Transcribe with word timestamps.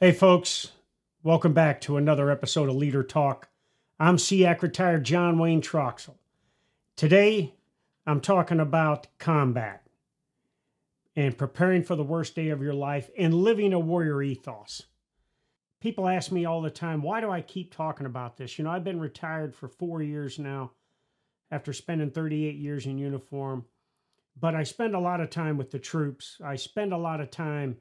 Hey, 0.00 0.12
folks, 0.12 0.70
welcome 1.24 1.52
back 1.52 1.80
to 1.80 1.96
another 1.96 2.30
episode 2.30 2.68
of 2.68 2.76
Leader 2.76 3.02
Talk. 3.02 3.48
I'm 3.98 4.16
SEAC 4.16 4.62
retired 4.62 5.02
John 5.02 5.40
Wayne 5.40 5.60
Troxell. 5.60 6.18
Today, 6.94 7.56
I'm 8.06 8.20
talking 8.20 8.60
about 8.60 9.08
combat 9.18 9.84
and 11.16 11.36
preparing 11.36 11.82
for 11.82 11.96
the 11.96 12.04
worst 12.04 12.36
day 12.36 12.50
of 12.50 12.62
your 12.62 12.74
life 12.74 13.10
and 13.18 13.34
living 13.34 13.72
a 13.72 13.80
warrior 13.80 14.22
ethos. 14.22 14.82
People 15.80 16.06
ask 16.06 16.30
me 16.30 16.44
all 16.44 16.62
the 16.62 16.70
time, 16.70 17.02
why 17.02 17.20
do 17.20 17.28
I 17.28 17.40
keep 17.40 17.74
talking 17.74 18.06
about 18.06 18.36
this? 18.36 18.56
You 18.56 18.66
know, 18.66 18.70
I've 18.70 18.84
been 18.84 19.00
retired 19.00 19.52
for 19.52 19.66
four 19.66 20.00
years 20.00 20.38
now 20.38 20.70
after 21.50 21.72
spending 21.72 22.12
38 22.12 22.54
years 22.54 22.86
in 22.86 22.98
uniform, 22.98 23.64
but 24.38 24.54
I 24.54 24.62
spend 24.62 24.94
a 24.94 25.00
lot 25.00 25.20
of 25.20 25.30
time 25.30 25.56
with 25.56 25.72
the 25.72 25.80
troops. 25.80 26.40
I 26.44 26.54
spend 26.54 26.92
a 26.92 26.96
lot 26.96 27.20
of 27.20 27.32
time 27.32 27.78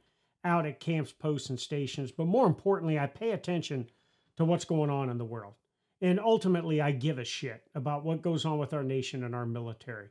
out 0.48 0.66
at 0.66 0.80
camps, 0.80 1.12
posts, 1.12 1.50
and 1.50 1.60
stations. 1.60 2.12
But 2.12 2.26
more 2.26 2.48
importantly, 2.48 2.98
I 2.98 3.06
pay 3.06 3.32
attention 3.32 3.90
to 4.38 4.46
what's 4.46 4.66
going 4.66 4.90
on 4.90 5.10
in 5.10 5.18
the 5.18 5.26
world. 5.26 5.54
And 6.02 6.20
ultimately, 6.20 6.80
I 6.80 6.92
give 6.92 7.20
a 7.20 7.26
shit 7.26 7.64
about 7.76 8.06
what 8.06 8.22
goes 8.22 8.46
on 8.46 8.58
with 8.58 8.74
our 8.74 8.84
nation 8.84 9.24
and 9.24 9.36
our 9.36 9.46
military. 9.46 10.10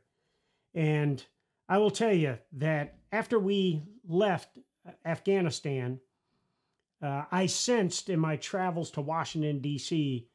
And 0.73 1.23
I 1.67 1.77
will 1.79 1.91
tell 1.91 2.13
you 2.13 2.37
that 2.53 2.95
after 3.11 3.39
we 3.39 3.83
left 4.07 4.57
Afghanistan, 5.05 5.99
uh, 7.01 7.23
I 7.31 7.45
sensed 7.45 8.09
in 8.09 8.19
my 8.19 8.37
travels 8.37 8.91
to 8.91 9.01
Washington, 9.01 9.59
D.C., 9.59 10.27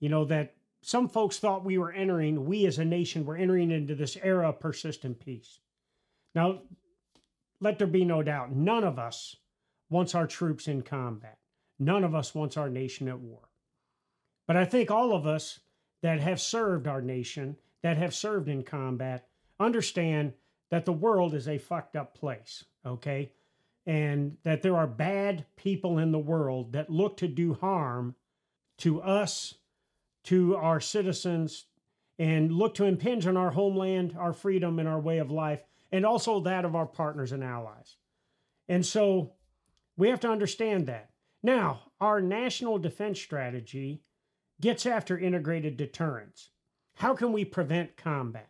you 0.00 0.08
know, 0.08 0.24
that 0.26 0.54
some 0.82 1.08
folks 1.08 1.38
thought 1.38 1.64
we 1.64 1.78
were 1.78 1.92
entering, 1.92 2.44
we 2.44 2.66
as 2.66 2.78
a 2.78 2.84
nation 2.84 3.24
were 3.24 3.36
entering 3.36 3.70
into 3.70 3.94
this 3.94 4.16
era 4.22 4.48
of 4.48 4.60
persistent 4.60 5.20
peace. 5.20 5.60
Now, 6.34 6.62
let 7.62 7.78
there 7.78 7.86
be 7.86 8.04
no 8.04 8.22
doubt, 8.22 8.54
none 8.54 8.82
of 8.82 8.98
us 8.98 9.36
wants 9.88 10.14
our 10.14 10.26
troops 10.26 10.66
in 10.66 10.82
combat. 10.82 11.38
None 11.78 12.02
of 12.02 12.14
us 12.14 12.34
wants 12.34 12.56
our 12.56 12.68
nation 12.68 13.08
at 13.08 13.20
war. 13.20 13.48
But 14.48 14.56
I 14.56 14.64
think 14.64 14.90
all 14.90 15.14
of 15.14 15.26
us 15.26 15.60
that 16.02 16.20
have 16.20 16.40
served 16.40 16.88
our 16.88 17.00
nation, 17.00 17.56
that 17.82 17.96
have 17.98 18.14
served 18.14 18.48
in 18.48 18.64
combat, 18.64 19.28
understand 19.60 20.32
that 20.70 20.86
the 20.86 20.92
world 20.92 21.34
is 21.34 21.46
a 21.46 21.58
fucked 21.58 21.94
up 21.94 22.18
place, 22.18 22.64
okay? 22.84 23.30
And 23.86 24.38
that 24.42 24.62
there 24.62 24.76
are 24.76 24.86
bad 24.88 25.46
people 25.56 25.98
in 25.98 26.10
the 26.10 26.18
world 26.18 26.72
that 26.72 26.90
look 26.90 27.18
to 27.18 27.28
do 27.28 27.54
harm 27.54 28.16
to 28.78 29.00
us, 29.02 29.54
to 30.24 30.56
our 30.56 30.80
citizens, 30.80 31.66
and 32.18 32.52
look 32.52 32.74
to 32.74 32.84
impinge 32.84 33.26
on 33.26 33.36
our 33.36 33.52
homeland, 33.52 34.16
our 34.18 34.32
freedom, 34.32 34.80
and 34.80 34.88
our 34.88 35.00
way 35.00 35.18
of 35.18 35.30
life 35.30 35.62
and 35.92 36.06
also 36.06 36.40
that 36.40 36.64
of 36.64 36.74
our 36.74 36.86
partners 36.86 37.32
and 37.32 37.44
allies. 37.44 37.96
And 38.68 38.84
so 38.84 39.34
we 39.96 40.08
have 40.08 40.20
to 40.20 40.30
understand 40.30 40.86
that. 40.86 41.10
Now, 41.42 41.82
our 42.00 42.20
national 42.20 42.78
defense 42.78 43.20
strategy 43.20 44.02
gets 44.60 44.86
after 44.86 45.18
integrated 45.18 45.76
deterrence. 45.76 46.50
How 46.94 47.14
can 47.14 47.32
we 47.32 47.44
prevent 47.44 47.96
combat? 47.96 48.48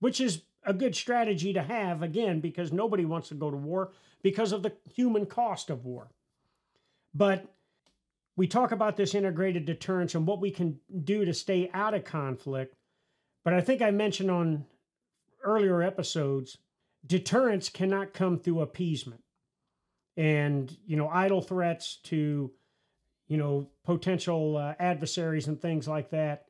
Which 0.00 0.20
is 0.20 0.42
a 0.64 0.72
good 0.72 0.94
strategy 0.94 1.52
to 1.52 1.62
have, 1.62 2.02
again, 2.02 2.40
because 2.40 2.72
nobody 2.72 3.04
wants 3.04 3.28
to 3.28 3.34
go 3.34 3.50
to 3.50 3.56
war 3.56 3.92
because 4.22 4.52
of 4.52 4.62
the 4.62 4.72
human 4.94 5.26
cost 5.26 5.68
of 5.68 5.84
war. 5.84 6.12
But 7.14 7.52
we 8.36 8.46
talk 8.46 8.72
about 8.72 8.96
this 8.96 9.14
integrated 9.14 9.64
deterrence 9.64 10.14
and 10.14 10.26
what 10.26 10.40
we 10.40 10.50
can 10.50 10.78
do 11.04 11.24
to 11.24 11.34
stay 11.34 11.70
out 11.74 11.94
of 11.94 12.04
conflict. 12.04 12.76
But 13.44 13.54
I 13.54 13.60
think 13.60 13.82
I 13.82 13.90
mentioned 13.90 14.30
on 14.30 14.64
earlier 15.44 15.82
episodes, 15.82 16.58
deterrence 17.06 17.68
cannot 17.68 18.14
come 18.14 18.38
through 18.38 18.60
appeasement. 18.60 19.22
And 20.16 20.76
you 20.86 20.96
know 20.96 21.08
idle 21.08 21.40
threats 21.40 21.96
to 22.04 22.50
you 23.28 23.36
know 23.36 23.70
potential 23.84 24.58
uh, 24.58 24.74
adversaries 24.78 25.48
and 25.48 25.60
things 25.60 25.88
like 25.88 26.10
that 26.10 26.44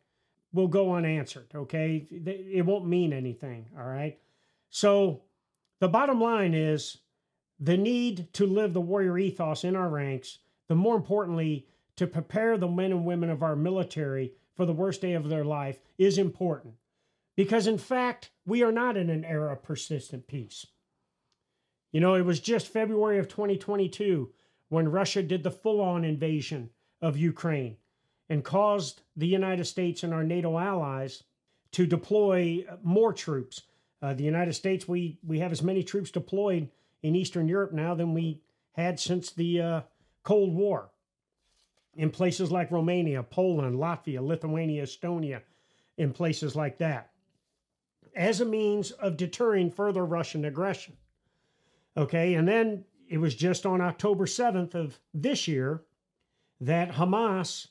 will 0.52 0.68
go 0.68 0.94
unanswered 0.94 1.46
okay? 1.54 2.06
It 2.10 2.66
won't 2.66 2.86
mean 2.86 3.12
anything 3.12 3.66
all 3.78 3.86
right? 3.86 4.18
So 4.70 5.22
the 5.78 5.88
bottom 5.88 6.20
line 6.20 6.54
is 6.54 6.98
the 7.60 7.76
need 7.76 8.32
to 8.32 8.46
live 8.46 8.72
the 8.72 8.80
warrior 8.80 9.16
ethos 9.16 9.62
in 9.62 9.76
our 9.76 9.88
ranks 9.88 10.38
the 10.68 10.74
more 10.74 10.96
importantly 10.96 11.66
to 11.96 12.06
prepare 12.06 12.56
the 12.56 12.68
men 12.68 12.90
and 12.90 13.04
women 13.04 13.30
of 13.30 13.42
our 13.42 13.54
military 13.54 14.32
for 14.56 14.66
the 14.66 14.72
worst 14.72 15.00
day 15.00 15.12
of 15.12 15.28
their 15.28 15.44
life 15.44 15.78
is 15.98 16.18
important 16.18 16.74
because, 17.36 17.66
in 17.66 17.78
fact, 17.78 18.30
we 18.44 18.62
are 18.62 18.72
not 18.72 18.96
in 18.96 19.08
an 19.10 19.24
era 19.24 19.52
of 19.52 19.62
persistent 19.62 20.26
peace. 20.26 20.66
You 21.92 22.00
know, 22.00 22.14
it 22.14 22.24
was 22.24 22.40
just 22.40 22.68
February 22.68 23.18
of 23.18 23.28
2022 23.28 24.30
when 24.68 24.90
Russia 24.90 25.22
did 25.22 25.42
the 25.42 25.50
full 25.50 25.80
on 25.80 26.04
invasion 26.04 26.70
of 27.00 27.16
Ukraine 27.16 27.76
and 28.28 28.44
caused 28.44 29.02
the 29.16 29.26
United 29.26 29.66
States 29.66 30.02
and 30.02 30.14
our 30.14 30.24
NATO 30.24 30.58
allies 30.58 31.24
to 31.72 31.86
deploy 31.86 32.64
more 32.82 33.12
troops. 33.12 33.62
Uh, 34.00 34.14
the 34.14 34.24
United 34.24 34.54
States, 34.54 34.88
we, 34.88 35.18
we 35.26 35.38
have 35.38 35.52
as 35.52 35.62
many 35.62 35.82
troops 35.82 36.10
deployed 36.10 36.68
in 37.02 37.14
Eastern 37.14 37.48
Europe 37.48 37.72
now 37.72 37.94
than 37.94 38.14
we 38.14 38.40
had 38.72 38.98
since 38.98 39.30
the 39.30 39.60
uh, 39.60 39.80
Cold 40.22 40.54
War. 40.54 40.90
In 41.94 42.10
places 42.10 42.50
like 42.50 42.70
Romania, 42.70 43.22
Poland, 43.22 43.76
Latvia, 43.78 44.26
Lithuania, 44.26 44.84
Estonia, 44.84 45.42
in 45.98 46.12
places 46.12 46.56
like 46.56 46.78
that 46.78 47.11
as 48.14 48.40
a 48.40 48.44
means 48.44 48.90
of 48.92 49.16
deterring 49.16 49.70
further 49.70 50.04
Russian 50.04 50.44
aggression. 50.44 50.96
Okay, 51.96 52.34
and 52.34 52.46
then 52.46 52.84
it 53.08 53.18
was 53.18 53.34
just 53.34 53.66
on 53.66 53.80
October 53.80 54.26
7th 54.26 54.74
of 54.74 54.98
this 55.12 55.46
year 55.46 55.82
that 56.60 56.92
Hamas 56.92 57.68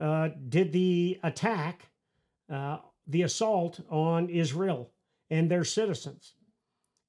uh, 0.00 0.30
did 0.48 0.72
the 0.72 1.18
attack, 1.22 1.88
uh, 2.50 2.78
the 3.06 3.22
assault 3.22 3.80
on 3.88 4.28
Israel 4.28 4.90
and 5.30 5.50
their 5.50 5.64
citizens. 5.64 6.34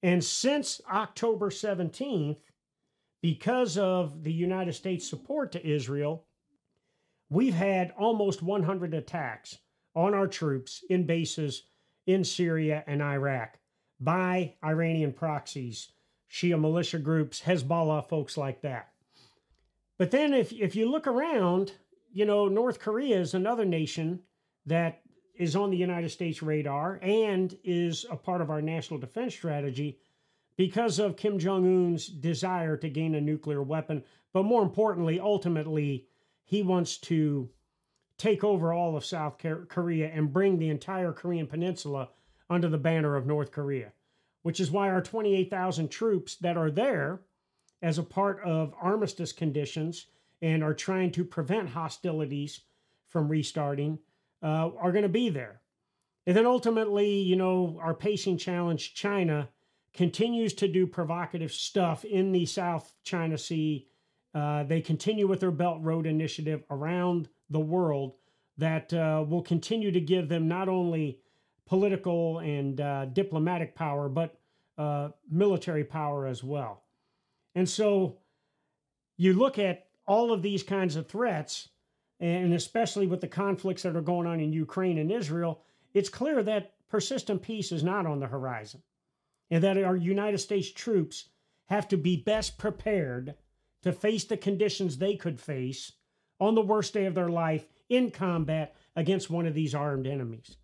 And 0.02 0.24
since 0.24 0.82
October 0.92 1.50
17th, 1.50 2.38
because 3.22 3.78
of 3.78 4.24
the 4.24 4.34
United 4.34 4.74
States 4.74 5.10
support 5.10 5.52
to 5.54 5.68
Israel, 5.68 6.26
we've 7.30 7.54
had 7.54 7.94
almost 7.98 8.42
100 8.42 8.94
attacks 8.94 9.58
on 9.96 10.14
our 10.14 10.28
troops 10.28 10.84
in 10.90 11.06
bases 11.06 11.64
in 12.06 12.24
Syria 12.24 12.84
and 12.88 13.02
Iraq 13.02 13.60
by 14.00 14.56
Iranian 14.64 15.14
proxies, 15.14 15.90
Shia 16.30 16.60
militia 16.60 17.00
groups, 17.00 17.42
Hezbollah, 17.42 18.08
folks 18.08 18.38
like 18.38 18.62
that. 18.62 18.90
But 19.98 20.12
then 20.12 20.34
if, 20.34 20.52
if 20.52 20.76
you 20.76 20.90
look 20.90 21.08
around, 21.08 21.74
you 22.12 22.26
know, 22.26 22.48
North 22.48 22.80
Korea 22.80 23.20
is 23.20 23.34
another 23.34 23.66
nation 23.66 24.22
that 24.66 25.02
is 25.36 25.56
on 25.56 25.72
the 25.72 25.78
United 25.78 26.10
States 26.10 26.44
radar 26.44 27.00
and 27.02 27.58
is 27.64 28.06
a 28.10 28.16
part 28.16 28.42
of 28.42 28.50
our 28.50 28.62
national 28.62 29.00
defense 29.00 29.34
strategy 29.34 30.00
because 30.58 31.00
of 31.00 31.18
Kim 31.18 31.40
Jong 31.40 31.66
un's 31.66 32.08
desire 32.08 32.78
to 32.78 32.90
gain 32.90 33.16
a 33.16 33.22
nuclear 33.22 33.64
weapon. 33.64 34.04
But 34.32 34.44
more 34.44 34.62
importantly, 34.62 35.20
ultimately, 35.20 36.08
he 36.44 36.62
wants 36.62 36.98
to 36.98 37.50
take 38.18 38.44
over 38.44 38.74
all 38.74 38.96
of 38.96 39.06
South 39.06 39.38
Korea 39.68 40.08
and 40.08 40.34
bring 40.34 40.58
the 40.58 40.70
entire 40.70 41.12
Korean 41.12 41.48
peninsula 41.48 42.10
under 42.50 42.70
the 42.70 42.78
banner 42.78 43.16
of 43.16 43.26
North 43.26 43.52
Korea, 43.52 43.92
which 44.44 44.60
is 44.60 44.72
why 44.72 44.90
our 44.90 45.02
28,000 45.02 45.90
troops 45.90 46.36
that 46.36 46.58
are 46.58 46.72
there 46.72 47.22
as 47.82 47.98
a 47.98 48.04
part 48.04 48.42
of 48.44 48.74
armistice 48.82 49.32
conditions 49.32 50.08
and 50.42 50.64
are 50.64 50.74
trying 50.74 51.12
to 51.12 51.24
prevent 51.24 51.70
hostilities 51.70 52.62
from 53.08 53.30
restarting 53.30 54.00
uh, 54.42 54.70
are 54.78 54.92
going 54.92 55.04
to 55.04 55.10
be 55.10 55.30
there. 55.30 55.62
And 56.26 56.36
then 56.36 56.46
ultimately, 56.46 57.20
you 57.20 57.36
know, 57.36 57.80
our 57.82 57.94
pacing 57.94 58.38
challenge, 58.38 58.94
China, 58.94 59.50
continues 59.94 60.54
to 60.56 60.68
do 60.68 60.88
provocative 60.88 61.52
stuff 61.52 62.06
in 62.06 62.32
the 62.32 62.46
South 62.46 62.94
China 63.04 63.38
Sea. 63.38 63.88
Uh, 64.34 64.64
they 64.64 64.82
continue 64.82 65.28
with 65.28 65.40
their 65.40 65.52
Belt 65.52 65.80
Road 65.82 66.08
Initiative 66.08 66.64
around 66.70 67.30
the 67.50 67.60
world 67.60 68.14
that 68.58 68.94
uh, 68.94 69.24
will 69.28 69.42
continue 69.42 69.92
to 69.92 70.02
give 70.02 70.30
them 70.30 70.48
not 70.48 70.70
only 70.70 71.20
political 71.66 72.40
and 72.40 72.80
uh, 72.82 73.06
diplomatic 73.06 73.76
power, 73.76 74.10
but 74.10 74.38
uh, 74.78 75.10
military 75.30 75.84
power 75.84 76.28
as 76.28 76.44
well. 76.44 76.84
And 77.56 77.68
so 77.68 78.18
you 79.18 79.34
look 79.34 79.60
at 79.60 79.88
all 80.06 80.32
of 80.32 80.42
these 80.42 80.64
kinds 80.64 80.96
of 80.96 81.08
threats, 81.08 81.70
and 82.20 82.54
especially 82.54 83.08
with 83.08 83.22
the 83.22 83.28
conflicts 83.28 83.84
that 83.84 83.96
are 83.96 84.02
going 84.02 84.28
on 84.28 84.40
in 84.40 84.54
Ukraine 84.54 84.98
and 84.98 85.12
Israel, 85.12 85.62
it's 85.94 86.10
clear 86.10 86.44
that 86.44 86.74
persistent 86.90 87.42
peace 87.42 87.72
is 87.72 87.84
not 87.84 88.06
on 88.06 88.20
the 88.20 88.28
horizon, 88.28 88.82
and 89.50 89.64
that 89.64 89.78
our 89.78 89.96
United 89.96 90.40
States 90.40 90.72
troops 90.72 91.30
have 91.68 91.88
to 91.88 91.98
be 91.98 92.18
best 92.18 92.58
prepared 92.58 93.36
to 93.82 93.92
face 93.92 94.26
the 94.26 94.38
conditions 94.38 94.98
they 94.98 95.16
could 95.16 95.40
face 95.40 95.94
on 96.40 96.56
the 96.56 96.62
worst 96.62 96.94
day 96.94 97.06
of 97.06 97.16
their 97.16 97.30
life 97.30 97.66
in 97.90 98.12
combat 98.12 98.76
against 98.96 99.30
one 99.30 99.46
of 99.46 99.54
these 99.54 99.76
armed 99.76 100.08
enemies. 100.08 100.58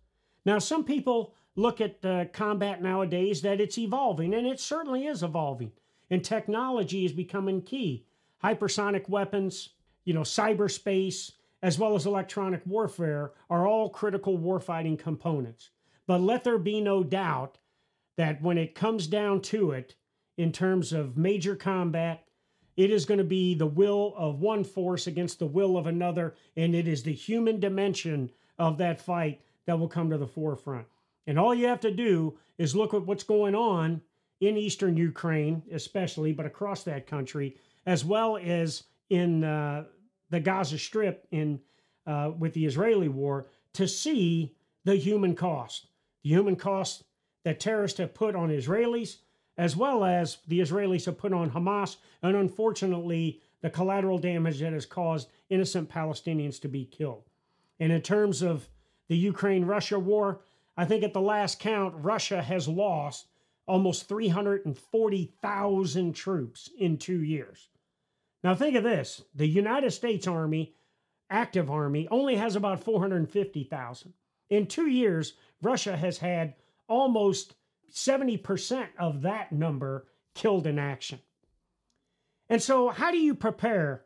Now, 0.44 0.58
some 0.58 0.84
people 0.84 1.34
look 1.56 1.80
at 1.80 2.04
uh, 2.04 2.26
combat 2.32 2.82
nowadays 2.82 3.42
that 3.42 3.60
it's 3.60 3.78
evolving, 3.78 4.34
and 4.34 4.46
it 4.46 4.60
certainly 4.60 5.06
is 5.06 5.22
evolving, 5.22 5.72
and 6.10 6.24
technology 6.24 7.04
is 7.04 7.12
becoming 7.12 7.62
key. 7.62 8.06
hypersonic 8.42 9.08
weapons, 9.08 9.70
you 10.04 10.14
know, 10.14 10.22
cyberspace, 10.22 11.32
as 11.62 11.78
well 11.78 11.94
as 11.94 12.06
electronic 12.06 12.62
warfare 12.64 13.32
are 13.50 13.66
all 13.66 13.90
critical 13.90 14.38
warfighting 14.38 14.98
components. 14.98 15.70
But 16.06 16.22
let 16.22 16.42
there 16.42 16.58
be 16.58 16.80
no 16.80 17.04
doubt 17.04 17.58
that 18.16 18.40
when 18.42 18.58
it 18.58 18.74
comes 18.74 19.06
down 19.06 19.42
to 19.42 19.72
it, 19.72 19.94
in 20.36 20.52
terms 20.52 20.92
of 20.92 21.18
major 21.18 21.54
combat, 21.54 22.24
it 22.80 22.90
is 22.90 23.04
going 23.04 23.18
to 23.18 23.24
be 23.24 23.52
the 23.52 23.66
will 23.66 24.14
of 24.16 24.40
one 24.40 24.64
force 24.64 25.06
against 25.06 25.38
the 25.38 25.44
will 25.44 25.76
of 25.76 25.86
another, 25.86 26.34
and 26.56 26.74
it 26.74 26.88
is 26.88 27.02
the 27.02 27.12
human 27.12 27.60
dimension 27.60 28.30
of 28.58 28.78
that 28.78 28.98
fight 28.98 29.38
that 29.66 29.78
will 29.78 29.86
come 29.86 30.08
to 30.08 30.16
the 30.16 30.26
forefront. 30.26 30.86
And 31.26 31.38
all 31.38 31.54
you 31.54 31.66
have 31.66 31.80
to 31.80 31.90
do 31.90 32.38
is 32.56 32.74
look 32.74 32.94
at 32.94 33.04
what's 33.04 33.22
going 33.22 33.54
on 33.54 34.00
in 34.40 34.56
eastern 34.56 34.96
Ukraine, 34.96 35.62
especially, 35.70 36.32
but 36.32 36.46
across 36.46 36.82
that 36.84 37.06
country, 37.06 37.54
as 37.84 38.02
well 38.02 38.38
as 38.38 38.84
in 39.10 39.44
uh, 39.44 39.84
the 40.30 40.40
Gaza 40.40 40.78
Strip 40.78 41.26
in 41.30 41.60
uh, 42.06 42.30
with 42.38 42.54
the 42.54 42.64
Israeli 42.64 43.08
war, 43.08 43.48
to 43.74 43.86
see 43.86 44.54
the 44.84 44.96
human 44.96 45.34
cost, 45.34 45.88
the 46.22 46.30
human 46.30 46.56
cost 46.56 47.04
that 47.44 47.60
terrorists 47.60 47.98
have 47.98 48.14
put 48.14 48.34
on 48.34 48.48
Israelis, 48.48 49.18
as 49.60 49.76
well 49.76 50.04
as 50.04 50.38
the 50.48 50.58
Israelis 50.60 51.04
have 51.04 51.18
put 51.18 51.34
on 51.34 51.50
Hamas, 51.50 51.98
and 52.22 52.34
unfortunately, 52.34 53.42
the 53.60 53.68
collateral 53.68 54.16
damage 54.16 54.60
that 54.60 54.72
has 54.72 54.86
caused 54.86 55.28
innocent 55.50 55.90
Palestinians 55.90 56.58
to 56.62 56.68
be 56.68 56.86
killed. 56.86 57.24
And 57.78 57.92
in 57.92 58.00
terms 58.00 58.40
of 58.40 58.70
the 59.08 59.18
Ukraine 59.18 59.66
Russia 59.66 59.98
war, 59.98 60.40
I 60.78 60.86
think 60.86 61.04
at 61.04 61.12
the 61.12 61.20
last 61.20 61.60
count, 61.60 61.94
Russia 61.98 62.40
has 62.40 62.68
lost 62.68 63.26
almost 63.66 64.08
340,000 64.08 66.14
troops 66.14 66.70
in 66.78 66.96
two 66.96 67.22
years. 67.22 67.68
Now, 68.42 68.54
think 68.54 68.76
of 68.76 68.82
this 68.82 69.20
the 69.34 69.46
United 69.46 69.90
States 69.90 70.26
Army, 70.26 70.74
active 71.28 71.70
army, 71.70 72.08
only 72.10 72.36
has 72.36 72.56
about 72.56 72.82
450,000. 72.82 74.14
In 74.48 74.66
two 74.66 74.86
years, 74.86 75.34
Russia 75.60 75.98
has 75.98 76.16
had 76.16 76.54
almost 76.88 77.56
70% 77.92 78.88
of 78.98 79.22
that 79.22 79.52
number 79.52 80.06
killed 80.34 80.66
in 80.66 80.78
action. 80.78 81.20
And 82.48 82.62
so, 82.62 82.88
how 82.88 83.10
do 83.10 83.18
you 83.18 83.34
prepare 83.34 84.04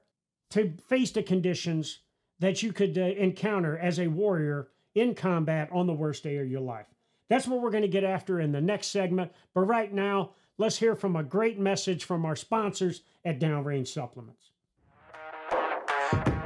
to 0.51 0.75
face 0.89 1.13
the 1.13 1.23
conditions 1.23 2.01
that 2.41 2.63
you 2.63 2.73
could 2.73 2.99
uh, 2.99 3.03
encounter 3.03 3.79
as 3.79 3.99
a 3.99 4.09
warrior 4.09 4.69
in 4.95 5.15
combat 5.15 5.69
on 5.73 5.87
the 5.87 5.93
worst 5.93 6.23
day 6.23 6.37
of 6.39 6.51
your 6.51 6.61
life? 6.61 6.87
That's 7.29 7.47
what 7.47 7.63
we're 7.63 7.71
going 7.71 7.83
to 7.83 7.89
get 7.89 8.05
after 8.05 8.41
in 8.41 8.53
the 8.53 8.61
next 8.61 8.89
segment. 8.89 9.33
But 9.55 9.63
right 9.63 9.93
now, 9.93 10.33
let's 10.59 10.77
hear 10.77 10.95
from 10.95 11.17
a 11.17 11.23
great 11.23 11.59
message 11.59 12.05
from 12.05 12.27
our 12.27 12.37
sponsors 12.37 13.03
at 13.25 13.41
Downrange 13.41 13.89
Supplements. 13.89 14.51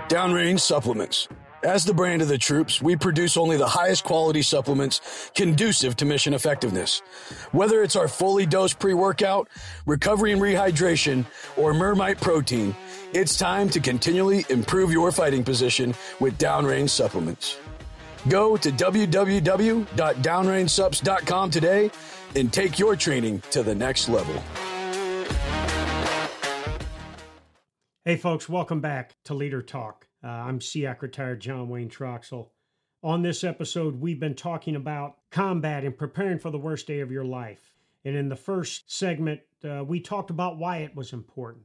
Downrange 0.09 0.61
Supplements 0.61 1.29
as 1.63 1.85
the 1.85 1.95
brand 1.95 2.23
of 2.23 2.29
the 2.29 2.39
troops, 2.39 2.81
we 2.81 2.97
produce 2.97 3.37
only 3.37 3.57
the 3.57 3.67
highest 3.67 4.05
quality 4.05 4.43
supplements 4.43 5.31
conducive 5.35 5.97
to 5.97 6.05
mission 6.05 6.35
effectiveness. 6.35 7.01
Whether 7.53 7.83
it's 7.83 7.97
our 7.97 8.07
fully 8.09 8.47
dosed 8.47 8.79
pre-workout, 8.79 9.49
recovery 9.87 10.33
and 10.33 10.41
rehydration, 10.41 11.27
or 11.57 11.75
Mermite 11.75 12.21
protein, 12.21 12.77
it's 13.13 13.37
time 13.37 13.69
to 13.71 13.81
continually 13.81 14.47
improve 14.49 14.93
your 14.93 15.11
fighting 15.13 15.45
position 15.45 15.95
with 16.21 16.39
downrange 16.39 16.91
supplements. 16.91 17.59
Go 18.29 18.57
to 18.57 18.71
www.downrangesups.com 18.71 21.51
today 21.51 21.91
and 22.37 22.53
take 22.53 22.79
your 22.79 22.95
training 22.97 23.43
to 23.51 23.63
the 23.63 23.75
next 23.75 24.09
level. 24.09 24.35
Hey, 28.05 28.17
folks, 28.17 28.49
welcome 28.49 28.81
back 28.81 29.17
to 29.27 29.35
Leader 29.35 29.61
Talk. 29.61 30.08
Uh, 30.23 30.29
I'm 30.29 30.59
SEAC 30.59 31.01
retired 31.01 31.41
John 31.41 31.69
Wayne 31.69 31.89
Troxell. 31.89 32.49
On 33.03 33.23
this 33.23 33.45
episode, 33.45 34.01
we've 34.01 34.19
been 34.19 34.35
talking 34.35 34.75
about 34.75 35.19
combat 35.31 35.85
and 35.85 35.97
preparing 35.97 36.39
for 36.39 36.51
the 36.51 36.59
worst 36.59 36.87
day 36.87 37.01
of 37.01 37.13
your 37.13 37.25
life. 37.25 37.73
And 38.05 38.17
in 38.17 38.29
the 38.29 38.37
first 38.37 38.93
segment, 38.93 39.41
uh, 39.65 39.85
we 39.85 40.01
talked 40.01 40.31
about 40.31 40.59
why 40.59 40.79
it 40.79 40.97
was 40.97 41.13
important. 41.13 41.65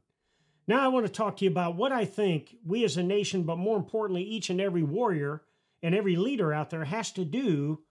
Now, 0.68 0.86
I 0.86 0.88
want 0.90 1.06
to 1.06 1.12
talk 1.12 1.38
to 1.38 1.46
you 1.46 1.52
about 1.52 1.76
what 1.76 1.92
I 1.92 2.06
think 2.06 2.56
we 2.66 2.84
as 2.86 2.98
a 2.98 3.04
nation, 3.04 3.44
but 3.44 3.58
more 3.58 3.78
importantly, 3.78 4.24
each 4.24 4.50
and 4.50 4.62
every 4.62 4.84
warrior 4.84 5.42
and 5.82 5.96
every 5.96 6.16
leader 6.16 6.54
out 6.54 6.70
there 6.70 6.86
has 6.86 7.12
to 7.14 7.26
do 7.26 7.82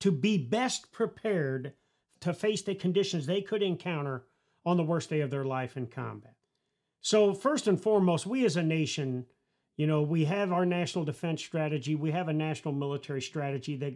to 0.00 0.12
be 0.12 0.36
best 0.36 0.92
prepared 0.92 1.72
to 2.20 2.34
face 2.34 2.62
the 2.62 2.74
conditions 2.74 3.26
they 3.26 3.40
could 3.40 3.62
encounter 3.62 4.26
on 4.66 4.76
the 4.76 4.84
worst 4.84 5.10
day 5.10 5.20
of 5.20 5.30
their 5.30 5.44
life 5.44 5.76
in 5.76 5.86
combat. 5.86 6.34
So, 7.00 7.34
first 7.34 7.66
and 7.66 7.80
foremost, 7.80 8.26
we 8.26 8.44
as 8.44 8.56
a 8.56 8.62
nation, 8.62 9.26
you 9.76 9.86
know, 9.86 10.02
we 10.02 10.24
have 10.24 10.52
our 10.52 10.66
national 10.66 11.04
defense 11.04 11.42
strategy, 11.42 11.94
we 11.94 12.12
have 12.12 12.28
a 12.28 12.32
national 12.32 12.74
military 12.74 13.22
strategy 13.22 13.76
that 13.76 13.94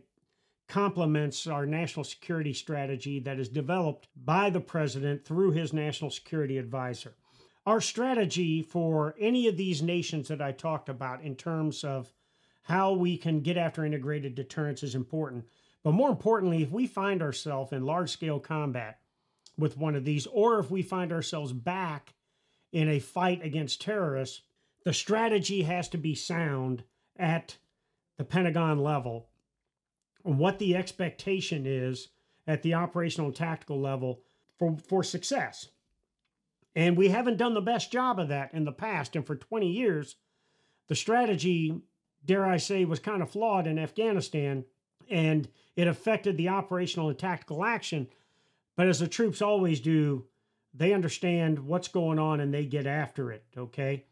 complements 0.68 1.46
our 1.46 1.64
national 1.64 2.04
security 2.04 2.52
strategy 2.52 3.20
that 3.20 3.38
is 3.38 3.48
developed 3.48 4.08
by 4.16 4.50
the 4.50 4.60
president 4.60 5.24
through 5.24 5.52
his 5.52 5.72
national 5.72 6.10
security 6.10 6.58
advisor. 6.58 7.14
Our 7.64 7.80
strategy 7.80 8.62
for 8.62 9.14
any 9.18 9.46
of 9.46 9.56
these 9.56 9.82
nations 9.82 10.28
that 10.28 10.42
I 10.42 10.52
talked 10.52 10.88
about 10.88 11.22
in 11.22 11.36
terms 11.36 11.84
of 11.84 12.12
how 12.62 12.92
we 12.92 13.16
can 13.16 13.40
get 13.40 13.56
after 13.56 13.84
integrated 13.84 14.34
deterrence 14.34 14.82
is 14.82 14.94
important. 14.94 15.46
But 15.82 15.92
more 15.92 16.10
importantly, 16.10 16.62
if 16.62 16.70
we 16.70 16.86
find 16.86 17.22
ourselves 17.22 17.72
in 17.72 17.86
large 17.86 18.10
scale 18.10 18.40
combat 18.40 19.00
with 19.56 19.78
one 19.78 19.94
of 19.94 20.04
these, 20.04 20.26
or 20.26 20.58
if 20.58 20.70
we 20.70 20.82
find 20.82 21.12
ourselves 21.12 21.52
back 21.52 22.14
in 22.72 22.88
a 22.88 22.98
fight 22.98 23.42
against 23.42 23.80
terrorists, 23.80 24.42
the 24.84 24.92
strategy 24.92 25.62
has 25.62 25.88
to 25.88 25.98
be 25.98 26.14
sound 26.14 26.84
at 27.16 27.56
the 28.16 28.24
Pentagon 28.24 28.78
level 28.78 29.28
what 30.22 30.58
the 30.58 30.76
expectation 30.76 31.64
is 31.66 32.08
at 32.46 32.62
the 32.62 32.74
operational 32.74 33.28
and 33.28 33.36
tactical 33.36 33.80
level 33.80 34.20
for, 34.58 34.76
for 34.88 35.02
success. 35.02 35.68
And 36.74 36.96
we 36.96 37.08
haven't 37.08 37.38
done 37.38 37.54
the 37.54 37.60
best 37.60 37.90
job 37.90 38.18
of 38.18 38.28
that 38.28 38.52
in 38.52 38.64
the 38.64 38.72
past. 38.72 39.16
And 39.16 39.26
for 39.26 39.36
20 39.36 39.68
years, 39.68 40.16
the 40.88 40.94
strategy, 40.94 41.80
dare 42.24 42.46
I 42.46 42.56
say, 42.56 42.84
was 42.84 43.00
kind 43.00 43.22
of 43.22 43.30
flawed 43.30 43.66
in 43.66 43.78
Afghanistan 43.78 44.64
and 45.10 45.48
it 45.76 45.88
affected 45.88 46.36
the 46.36 46.48
operational 46.48 47.08
and 47.08 47.18
tactical 47.18 47.64
action. 47.64 48.08
But 48.76 48.88
as 48.88 48.98
the 48.98 49.08
troops 49.08 49.40
always 49.40 49.80
do, 49.80 50.26
they 50.74 50.92
understand 50.92 51.58
what's 51.58 51.88
going 51.88 52.18
on 52.18 52.40
and 52.40 52.52
they 52.52 52.64
get 52.64 52.86
after 52.86 53.32
it, 53.32 53.44
okay? 53.56 54.04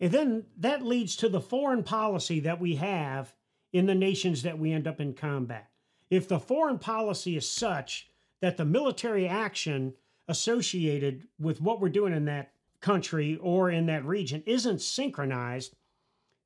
And 0.00 0.12
then 0.12 0.44
that 0.58 0.84
leads 0.84 1.16
to 1.16 1.28
the 1.28 1.40
foreign 1.40 1.82
policy 1.82 2.40
that 2.40 2.60
we 2.60 2.76
have 2.76 3.34
in 3.72 3.86
the 3.86 3.94
nations 3.94 4.42
that 4.42 4.58
we 4.58 4.72
end 4.72 4.86
up 4.86 5.00
in 5.00 5.14
combat. 5.14 5.70
If 6.10 6.28
the 6.28 6.38
foreign 6.38 6.78
policy 6.78 7.36
is 7.36 7.48
such 7.48 8.08
that 8.40 8.56
the 8.56 8.64
military 8.64 9.26
action 9.26 9.94
associated 10.28 11.26
with 11.38 11.60
what 11.60 11.80
we're 11.80 11.88
doing 11.88 12.12
in 12.12 12.26
that 12.26 12.52
country 12.80 13.38
or 13.40 13.70
in 13.70 13.86
that 13.86 14.04
region 14.04 14.42
isn't 14.44 14.82
synchronized, 14.82 15.74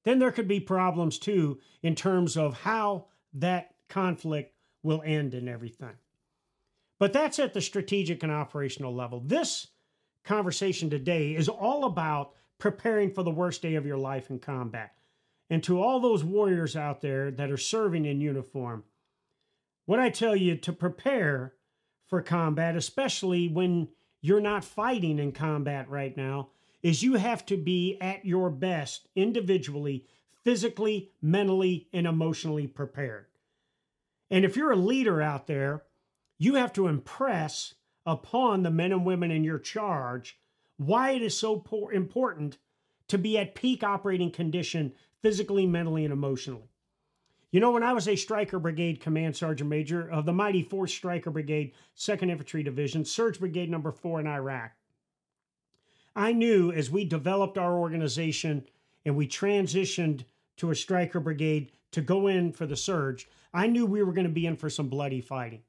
then 0.05 0.19
there 0.19 0.31
could 0.31 0.47
be 0.47 0.61
problems 0.61 1.19
too 1.19 1.59
in 1.83 1.95
terms 1.95 2.37
of 2.37 2.61
how 2.61 3.07
that 3.35 3.75
conflict 3.89 4.55
will 4.83 5.03
end 5.05 5.35
and 5.35 5.49
everything. 5.49 5.95
But 6.99 7.13
that's 7.13 7.39
at 7.39 7.55
the 7.55 7.61
strategic 7.61 8.23
and 8.23 8.33
operational 8.33 8.95
level. 8.95 9.21
This 9.21 9.69
conversation 10.25 10.89
today 10.89 11.35
is 11.35 11.49
all 11.49 11.85
about 11.85 12.35
preparing 12.59 13.11
for 13.11 13.23
the 13.23 13.31
worst 13.31 13.63
day 13.63 13.75
of 13.75 13.87
your 13.87 13.99
life 13.99 14.31
in 14.31 14.39
combat. 14.39 14.93
And 15.49 15.63
to 15.65 15.81
all 15.81 16.01
those 16.01 16.25
warriors 16.25 16.77
out 16.77 17.01
there 17.01 17.31
that 17.31 17.51
are 17.51 17.57
serving 17.57 18.05
in 18.05 18.21
uniform, 18.21 18.85
what 19.85 20.01
I 20.01 20.11
tell 20.11 20.35
you 20.35 20.57
to 20.57 20.73
prepare 20.73 21.55
for 22.07 22.21
combat, 22.23 22.77
especially 22.77 23.49
when 23.49 23.89
you're 24.21 24.41
not 24.41 24.65
fighting 24.65 25.19
in 25.19 25.33
combat 25.33 25.89
right 25.89 26.17
now, 26.17 26.49
is 26.83 27.03
you 27.03 27.15
have 27.15 27.47
to 27.47 27.57
be 27.57 27.97
at 28.01 28.25
your 28.25 28.51
best 28.51 29.09
individually, 29.15 30.07
physically, 30.45 31.11
mentally, 31.23 31.89
and 31.93 32.07
emotionally 32.07 32.67
prepared. 32.67 33.27
And 34.31 34.45
if 34.45 34.57
you're 34.57 34.73
a 34.73 34.77
leader 34.77 35.23
out 35.23 35.47
there, 35.47 35.83
you 36.39 36.55
have 36.55 36.73
to 36.75 36.89
impress 36.89 37.75
upon 38.05 38.63
the 38.63 38.71
men 38.71 38.93
and 38.93 39.05
women 39.05 39.31
in 39.31 39.45
your 39.45 39.59
charge 39.59 40.39
why 40.77 41.11
it 41.11 41.23
is 41.23 41.37
so 41.37 41.63
important 41.93 42.59
to 43.09 43.19
be 43.19 43.39
at 43.39 43.55
peak 43.55 43.83
operating 43.83 44.31
condition 44.31 44.93
physically, 45.23 45.67
mentally, 45.67 46.05
and 46.05 46.13
emotionally. 46.13 46.71
You 47.51 47.61
know, 47.61 47.71
when 47.71 47.83
I 47.83 47.93
was 47.93 48.09
a 48.09 48.17
Stryker 48.17 48.59
Brigade 48.59 49.01
Command 49.01 49.37
Sergeant 49.37 49.71
Major 49.71 50.11
of 50.11 50.27
the 50.27 50.33
mighty 50.33 50.65
4th 50.65 50.91
Stryker 50.91 51.31
Brigade, 51.31 51.73
2nd 51.97 52.31
Infantry 52.31 52.63
Division, 52.63 53.05
Surge 53.05 53.39
Brigade 53.39 53.71
Number 53.71 53.93
4 53.93 54.21
in 54.21 54.27
Iraq, 54.27 54.73
I 56.15 56.33
knew 56.33 56.73
as 56.73 56.91
we 56.91 57.05
developed 57.05 57.57
our 57.57 57.79
organization 57.79 58.67
and 59.05 59.17
we 59.17 59.29
transitioned 59.29 60.25
to 60.57 60.71
a 60.71 60.75
Stryker 60.75 61.21
Brigade 61.21 61.71
to 61.93 62.01
go 62.01 62.27
in 62.27 62.53
for 62.53 62.67
the 62.67 62.77
surge, 62.77 63.29
I 63.55 63.69
knew 63.69 63.87
we 63.87 64.03
were 64.03 64.13
going 64.13 64.27
to 64.27 64.33
be 64.33 64.47
in 64.47 64.57
for 64.57 64.69
some 64.69 64.89
bloody 64.89 65.21
fighting. 65.21 65.63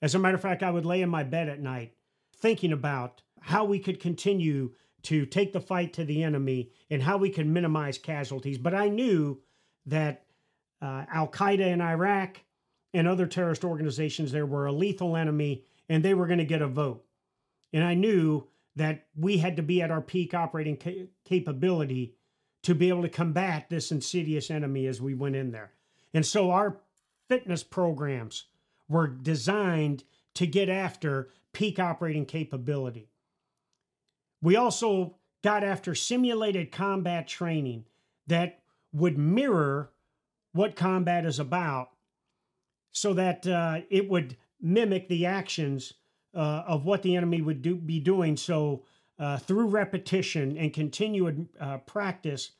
As 0.00 0.14
a 0.14 0.18
matter 0.18 0.36
of 0.36 0.42
fact, 0.42 0.62
I 0.62 0.70
would 0.70 0.86
lay 0.86 1.02
in 1.02 1.10
my 1.10 1.24
bed 1.24 1.48
at 1.48 1.60
night 1.60 1.94
thinking 2.36 2.72
about 2.72 3.22
how 3.44 3.64
we 3.64 3.78
could 3.78 4.00
continue 4.00 4.72
to 5.02 5.26
take 5.26 5.52
the 5.52 5.60
fight 5.60 5.92
to 5.92 6.04
the 6.04 6.22
enemy 6.22 6.70
and 6.88 7.02
how 7.02 7.18
we 7.18 7.28
can 7.28 7.52
minimize 7.52 7.98
casualties. 7.98 8.56
But 8.56 8.74
I 8.74 8.88
knew 8.88 9.38
that 9.84 10.24
uh, 10.80 11.04
Al 11.12 11.28
Qaeda 11.28 11.60
in 11.60 11.82
Iraq 11.82 12.40
and 12.94 13.06
other 13.06 13.26
terrorist 13.26 13.62
organizations 13.62 14.32
there 14.32 14.46
were 14.46 14.64
a 14.64 14.72
lethal 14.72 15.14
enemy 15.14 15.64
and 15.90 16.02
they 16.02 16.14
were 16.14 16.26
going 16.26 16.38
to 16.38 16.44
get 16.46 16.62
a 16.62 16.66
vote. 16.66 17.04
And 17.74 17.84
I 17.84 17.92
knew 17.92 18.46
that 18.76 19.06
we 19.14 19.36
had 19.36 19.56
to 19.56 19.62
be 19.62 19.82
at 19.82 19.90
our 19.90 20.00
peak 20.00 20.32
operating 20.32 20.78
ca- 20.78 21.08
capability 21.26 22.14
to 22.62 22.74
be 22.74 22.88
able 22.88 23.02
to 23.02 23.10
combat 23.10 23.68
this 23.68 23.92
insidious 23.92 24.50
enemy 24.50 24.86
as 24.86 25.02
we 25.02 25.12
went 25.12 25.36
in 25.36 25.50
there. 25.50 25.72
And 26.14 26.24
so 26.24 26.50
our 26.50 26.78
fitness 27.28 27.62
programs 27.62 28.44
were 28.88 29.06
designed 29.06 30.04
to 30.32 30.46
get 30.46 30.70
after 30.70 31.28
peak 31.52 31.78
operating 31.78 32.24
capability. 32.24 33.10
We 34.44 34.56
also 34.56 35.14
got 35.42 35.64
after 35.64 35.94
simulated 35.94 36.70
combat 36.70 37.26
training 37.26 37.86
that 38.26 38.60
would 38.92 39.16
mirror 39.16 39.90
what 40.52 40.76
combat 40.76 41.24
is 41.24 41.38
about 41.38 41.88
so 42.92 43.14
that 43.14 43.46
uh, 43.46 43.80
it 43.88 44.06
would 44.06 44.36
mimic 44.60 45.08
the 45.08 45.24
actions 45.24 45.94
uh, 46.34 46.62
of 46.66 46.84
what 46.84 47.00
the 47.00 47.16
enemy 47.16 47.40
would 47.40 47.62
do, 47.62 47.74
be 47.74 47.98
doing. 47.98 48.36
So, 48.36 48.84
uh, 49.18 49.38
through 49.38 49.68
repetition 49.68 50.58
and 50.58 50.74
continued 50.74 51.48
uh, 51.58 51.78
practice 51.78 52.50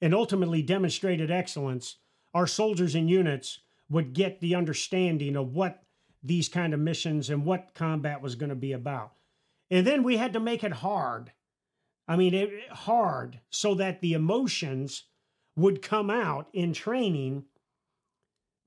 and 0.00 0.14
ultimately 0.14 0.62
demonstrated 0.62 1.30
excellence, 1.30 1.96
our 2.32 2.46
soldiers 2.46 2.94
and 2.94 3.10
units 3.10 3.58
would 3.90 4.14
get 4.14 4.40
the 4.40 4.54
understanding 4.54 5.36
of 5.36 5.54
what 5.54 5.82
these 6.22 6.48
kind 6.48 6.72
of 6.72 6.80
missions 6.80 7.28
and 7.28 7.44
what 7.44 7.74
combat 7.74 8.22
was 8.22 8.36
going 8.36 8.48
to 8.48 8.54
be 8.54 8.72
about. 8.72 9.15
And 9.70 9.86
then 9.86 10.02
we 10.02 10.16
had 10.16 10.32
to 10.32 10.40
make 10.40 10.62
it 10.62 10.72
hard. 10.72 11.32
I 12.08 12.16
mean, 12.16 12.34
it, 12.34 12.50
hard 12.70 13.40
so 13.50 13.74
that 13.74 14.00
the 14.00 14.12
emotions 14.12 15.04
would 15.56 15.82
come 15.82 16.10
out 16.10 16.48
in 16.52 16.72
training 16.72 17.44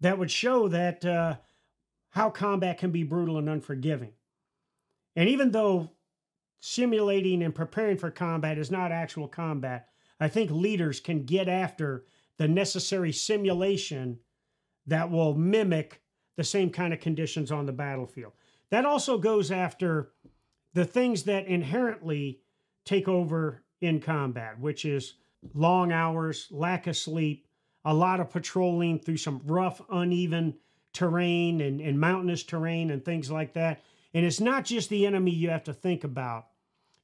that 0.02 0.18
would 0.18 0.32
show 0.32 0.68
that 0.68 1.06
uh, 1.06 1.36
how 2.10 2.30
combat 2.30 2.78
can 2.78 2.92
be 2.92 3.04
brutal 3.04 3.38
and 3.38 3.50
unforgiving. 3.50 4.14
And 5.16 5.30
even 5.30 5.52
though 5.52 5.92
simulating 6.62 7.44
and 7.44 7.56
preparing 7.56 7.98
for 7.98 8.12
combat 8.12 8.58
is 8.58 8.72
not 8.72 8.92
actual 8.92 9.28
combat, 9.28 9.88
I 10.20 10.28
think 10.28 10.52
leaders 10.52 11.00
can 11.00 11.26
get 11.26 11.48
after 11.48 12.06
the 12.38 12.48
necessary 12.48 13.12
simulation 13.12 14.20
that 14.88 15.12
will 15.12 15.36
mimic 15.36 16.02
the 16.36 16.44
same 16.44 16.70
kind 16.70 16.94
of 16.94 17.00
conditions 17.00 17.52
on 17.52 17.66
the 17.66 17.74
battlefield. 17.74 18.34
That 18.72 18.86
also 18.86 19.18
goes 19.18 19.52
after 19.52 20.12
the 20.74 20.86
things 20.86 21.24
that 21.24 21.48
inherently 21.48 22.42
take 22.86 23.08
over 23.08 23.64
in 23.82 24.00
combat, 24.00 24.60
which 24.60 24.86
is 24.86 25.16
long 25.54 25.92
hours, 25.92 26.48
lack 26.52 26.88
of 26.88 26.98
sleep, 26.98 27.48
a 27.86 27.94
lot 27.94 28.20
of 28.20 28.30
patrolling 28.30 29.00
through 29.00 29.18
some 29.18 29.42
rough, 29.46 29.82
uneven 29.90 30.56
terrain 30.94 31.62
and, 31.62 31.80
and 31.80 32.00
mountainous 32.00 32.44
terrain 32.44 32.92
and 32.92 33.04
things 33.04 33.32
like 33.32 33.54
that. 33.54 33.82
And 34.14 34.26
it's 34.26 34.40
not 34.40 34.66
just 34.66 34.90
the 34.90 35.06
enemy 35.06 35.32
you 35.32 35.50
have 35.50 35.64
to 35.66 35.74
think 35.74 36.04
about, 36.04 36.48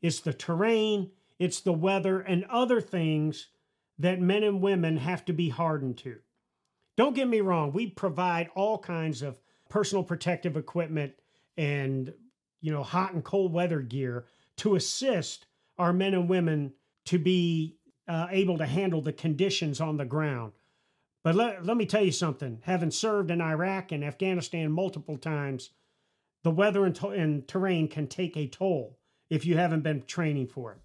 it's 0.01 0.19
the 0.19 0.33
terrain, 0.33 1.11
it's 1.39 1.61
the 1.61 1.73
weather, 1.73 2.19
and 2.19 2.45
other 2.45 2.81
things 2.81 3.47
that 3.99 4.19
men 4.19 4.43
and 4.43 4.61
women 4.61 4.97
have 4.97 5.23
to 5.25 5.33
be 5.33 5.49
hardened 5.49 5.97
to. 5.99 6.17
Don't 6.97 7.15
get 7.15 7.27
me 7.27 7.41
wrong, 7.41 7.71
we 7.71 7.87
provide 7.87 8.49
all 8.55 8.77
kinds 8.77 9.21
of 9.21 9.39
personal 9.69 10.03
protective 10.03 10.57
equipment 10.57 11.13
and 11.57 12.13
you 12.61 12.71
know 12.71 12.83
hot 12.83 13.13
and 13.13 13.23
cold 13.23 13.53
weather 13.53 13.81
gear 13.81 14.25
to 14.57 14.75
assist 14.75 15.45
our 15.77 15.93
men 15.93 16.13
and 16.13 16.29
women 16.29 16.73
to 17.05 17.17
be 17.19 17.77
uh, 18.07 18.27
able 18.29 18.57
to 18.57 18.65
handle 18.65 19.01
the 19.01 19.13
conditions 19.13 19.81
on 19.81 19.97
the 19.97 20.05
ground. 20.05 20.53
But 21.23 21.35
let, 21.35 21.65
let 21.65 21.75
me 21.75 21.85
tell 21.85 22.03
you 22.03 22.11
something 22.11 22.59
having 22.63 22.91
served 22.91 23.31
in 23.31 23.41
Iraq 23.41 23.91
and 23.91 24.03
Afghanistan 24.03 24.71
multiple 24.71 25.17
times, 25.17 25.71
the 26.43 26.51
weather 26.51 26.85
and, 26.85 26.95
to- 26.95 27.09
and 27.09 27.47
terrain 27.47 27.87
can 27.87 28.07
take 28.07 28.37
a 28.37 28.47
toll 28.47 28.99
if 29.29 29.45
you 29.45 29.57
haven't 29.57 29.81
been 29.81 30.03
training 30.03 30.47
for 30.47 30.73
it. 30.73 30.77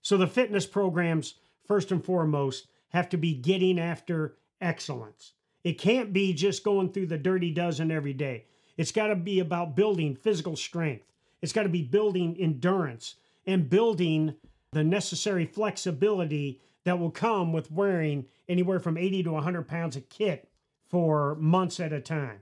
So 0.00 0.16
the 0.16 0.26
fitness 0.26 0.64
programs, 0.66 1.34
first 1.66 1.92
and 1.92 2.02
foremost, 2.02 2.66
have 2.88 3.10
to 3.10 3.18
be 3.18 3.34
getting 3.34 3.78
after 3.78 4.36
excellence. 4.60 5.34
It 5.64 5.74
can't 5.78 6.12
be 6.14 6.32
just 6.32 6.64
going 6.64 6.92
through 6.92 7.08
the 7.08 7.18
dirty 7.18 7.50
dozen 7.50 7.90
every 7.90 8.14
day. 8.14 8.46
It's 8.78 8.92
got 8.92 9.08
to 9.08 9.16
be 9.16 9.40
about 9.40 9.76
building 9.76 10.16
physical 10.16 10.56
strength. 10.56 11.04
It's 11.42 11.52
got 11.52 11.64
to 11.64 11.68
be 11.68 11.82
building 11.82 12.36
endurance 12.38 13.16
and 13.46 13.68
building 13.68 14.36
the 14.72 14.84
necessary 14.84 15.44
flexibility 15.44 16.60
that 16.84 16.98
will 16.98 17.10
come 17.10 17.52
with 17.52 17.72
wearing 17.72 18.26
anywhere 18.48 18.80
from 18.80 18.96
80 18.96 19.24
to 19.24 19.32
100 19.32 19.68
pounds 19.68 19.96
of 19.96 20.08
kit 20.08 20.48
for 20.88 21.34
months 21.34 21.80
at 21.80 21.92
a 21.92 22.00
time. 22.00 22.40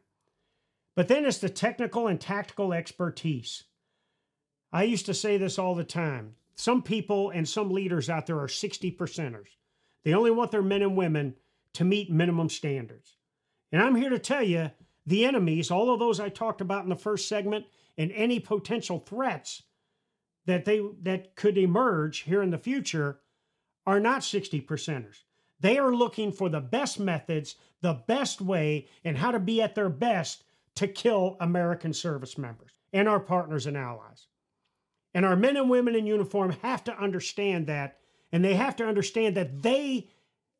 But 0.94 1.08
then 1.08 1.24
it's 1.24 1.38
the 1.38 1.48
technical 1.48 2.06
and 2.06 2.20
tactical 2.20 2.72
expertise. 2.72 3.64
I 4.72 4.84
used 4.84 5.06
to 5.06 5.14
say 5.14 5.36
this 5.36 5.58
all 5.58 5.74
the 5.74 5.84
time. 5.84 6.34
Some 6.54 6.82
people 6.82 7.30
and 7.30 7.48
some 7.48 7.70
leaders 7.70 8.08
out 8.08 8.26
there 8.26 8.40
are 8.40 8.48
60 8.48 8.92
percenters. 8.92 9.48
They 10.04 10.14
only 10.14 10.30
want 10.30 10.50
their 10.50 10.62
men 10.62 10.82
and 10.82 10.96
women 10.96 11.34
to 11.74 11.84
meet 11.84 12.10
minimum 12.10 12.48
standards. 12.48 13.16
And 13.72 13.82
I'm 13.82 13.94
here 13.94 14.10
to 14.10 14.18
tell 14.18 14.42
you 14.42 14.70
the 15.06 15.24
enemies, 15.24 15.70
all 15.70 15.92
of 15.92 16.00
those 16.00 16.18
I 16.18 16.28
talked 16.28 16.60
about 16.60 16.82
in 16.82 16.88
the 16.88 16.96
first 16.96 17.28
segment, 17.28 17.66
and 17.96 18.10
any 18.12 18.40
potential 18.40 18.98
threats 18.98 19.62
that 20.46 20.64
they 20.64 20.80
that 21.02 21.36
could 21.36 21.56
emerge 21.56 22.20
here 22.20 22.42
in 22.42 22.50
the 22.50 22.58
future 22.58 23.20
are 23.86 24.00
not 24.00 24.24
60 24.24 24.60
percenters. 24.62 25.22
They 25.60 25.78
are 25.78 25.94
looking 25.94 26.32
for 26.32 26.48
the 26.48 26.60
best 26.60 27.00
methods, 27.00 27.56
the 27.80 27.94
best 27.94 28.40
way, 28.40 28.88
and 29.04 29.16
how 29.16 29.30
to 29.30 29.38
be 29.38 29.62
at 29.62 29.74
their 29.74 29.88
best 29.88 30.44
to 30.74 30.88
kill 30.88 31.36
American 31.40 31.92
service 31.92 32.36
members 32.36 32.72
and 32.92 33.08
our 33.08 33.20
partners 33.20 33.66
and 33.66 33.76
allies. 33.76 34.26
And 35.14 35.24
our 35.24 35.36
men 35.36 35.56
and 35.56 35.70
women 35.70 35.94
in 35.94 36.06
uniform 36.06 36.50
have 36.62 36.84
to 36.84 36.98
understand 36.98 37.68
that, 37.68 37.98
and 38.32 38.44
they 38.44 38.54
have 38.54 38.76
to 38.76 38.86
understand 38.86 39.36
that 39.36 39.62
they 39.62 40.08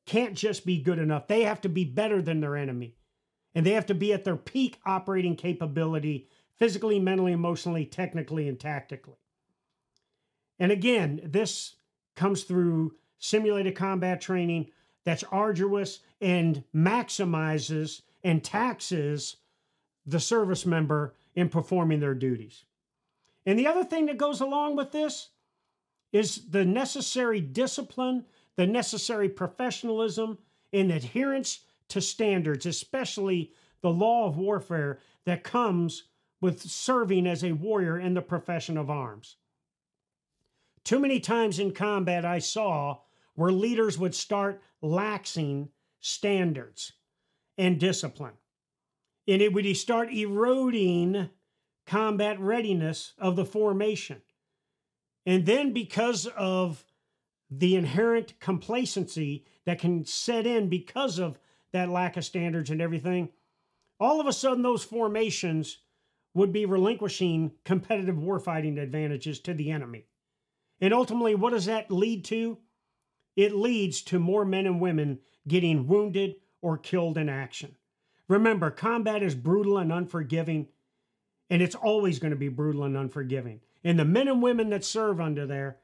can't 0.06 0.34
just 0.34 0.64
be 0.64 0.80
good 0.80 0.98
enough. 0.98 1.26
They 1.26 1.42
have 1.42 1.60
to 1.62 1.68
be 1.68 1.84
better 1.84 2.22
than 2.22 2.40
their 2.40 2.56
enemy. 2.56 2.96
And 3.56 3.66
they 3.66 3.72
have 3.72 3.86
to 3.86 3.94
be 3.94 4.12
at 4.12 4.24
their 4.24 4.36
peak 4.36 4.78
operating 4.86 5.34
capability 5.34 6.28
physically, 6.56 7.00
mentally, 7.00 7.32
emotionally, 7.32 7.84
technically, 7.84 8.48
and 8.48 8.60
tactically. 8.60 9.16
And 10.60 10.70
again, 10.70 11.20
this 11.24 11.74
comes 12.14 12.44
through 12.44 12.94
simulated 13.18 13.74
combat 13.74 14.20
training 14.20 14.70
that's 15.04 15.24
arduous 15.32 16.00
and 16.20 16.62
maximizes 16.72 18.02
and 18.22 18.44
taxes 18.44 19.36
the 20.06 20.20
service 20.20 20.64
member 20.64 21.14
in 21.34 21.48
performing 21.48 21.98
their 21.98 22.14
duties. 22.14 22.64
And 23.44 23.58
the 23.58 23.66
other 23.66 23.84
thing 23.84 24.06
that 24.06 24.18
goes 24.18 24.40
along 24.40 24.76
with 24.76 24.92
this 24.92 25.30
is 26.12 26.50
the 26.50 26.64
necessary 26.64 27.40
discipline 27.40 28.26
the 28.56 28.66
necessary 28.66 29.28
professionalism 29.28 30.38
and 30.72 30.90
adherence 30.90 31.60
to 31.88 32.00
standards, 32.00 32.66
especially 32.66 33.52
the 33.82 33.90
law 33.90 34.26
of 34.26 34.36
warfare 34.36 35.00
that 35.24 35.44
comes 35.44 36.04
with 36.40 36.62
serving 36.62 37.26
as 37.26 37.42
a 37.42 37.52
warrior 37.52 37.98
in 37.98 38.14
the 38.14 38.22
profession 38.22 38.76
of 38.76 38.90
arms. 38.90 39.36
Too 40.84 41.00
many 41.00 41.20
times 41.20 41.58
in 41.58 41.72
combat, 41.72 42.24
I 42.24 42.38
saw 42.38 42.98
where 43.34 43.52
leaders 43.52 43.98
would 43.98 44.14
start 44.14 44.62
laxing 44.82 45.68
standards 46.00 46.92
and 47.58 47.80
discipline. 47.80 48.34
And 49.28 49.42
it 49.42 49.52
would 49.52 49.76
start 49.76 50.12
eroding 50.12 51.30
combat 51.86 52.38
readiness 52.38 53.12
of 53.18 53.36
the 53.36 53.44
formation. 53.44 54.22
And 55.24 55.44
then, 55.44 55.72
because 55.72 56.26
of 56.26 56.84
the 57.50 57.76
inherent 57.76 58.38
complacency 58.40 59.44
that 59.64 59.78
can 59.78 60.04
set 60.04 60.46
in 60.46 60.68
because 60.68 61.18
of 61.18 61.38
that 61.76 61.90
lack 61.90 62.16
of 62.16 62.24
standards 62.24 62.70
and 62.70 62.80
everything, 62.80 63.28
all 64.00 64.20
of 64.20 64.26
a 64.26 64.32
sudden 64.32 64.62
those 64.62 64.82
formations 64.82 65.78
would 66.34 66.52
be 66.52 66.66
relinquishing 66.66 67.52
competitive 67.64 68.16
warfighting 68.16 68.78
advantages 68.78 69.40
to 69.40 69.54
the 69.54 69.70
enemy. 69.70 70.06
And 70.80 70.92
ultimately, 70.92 71.34
what 71.34 71.50
does 71.50 71.66
that 71.66 71.90
lead 71.90 72.24
to? 72.26 72.58
It 73.36 73.54
leads 73.54 74.02
to 74.02 74.18
more 74.18 74.44
men 74.44 74.66
and 74.66 74.80
women 74.80 75.20
getting 75.46 75.86
wounded 75.86 76.36
or 76.60 76.76
killed 76.76 77.16
in 77.16 77.28
action. 77.28 77.76
Remember, 78.28 78.70
combat 78.70 79.22
is 79.22 79.34
brutal 79.34 79.78
and 79.78 79.92
unforgiving, 79.92 80.68
and 81.48 81.62
it's 81.62 81.74
always 81.74 82.18
going 82.18 82.32
to 82.32 82.36
be 82.36 82.48
brutal 82.48 82.84
and 82.84 82.96
unforgiving. 82.96 83.60
And 83.84 83.98
the 83.98 84.04
men 84.04 84.28
and 84.28 84.42
women 84.42 84.70
that 84.70 84.84
serve 84.84 85.20
under 85.20 85.46
there 85.46 85.78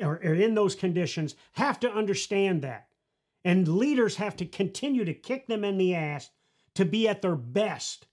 or, 0.00 0.16
in 0.16 0.54
those 0.54 0.74
conditions 0.74 1.34
have 1.52 1.80
to 1.80 1.90
understand 1.90 2.62
that. 2.62 2.85
And 3.46 3.68
leaders 3.68 4.16
have 4.16 4.34
to 4.38 4.44
continue 4.44 5.04
to 5.04 5.14
kick 5.14 5.46
them 5.46 5.62
in 5.62 5.78
the 5.78 5.94
ass 5.94 6.30
to 6.74 6.84
be 6.84 7.06
at 7.06 7.22
their 7.22 7.36
best. 7.36 8.08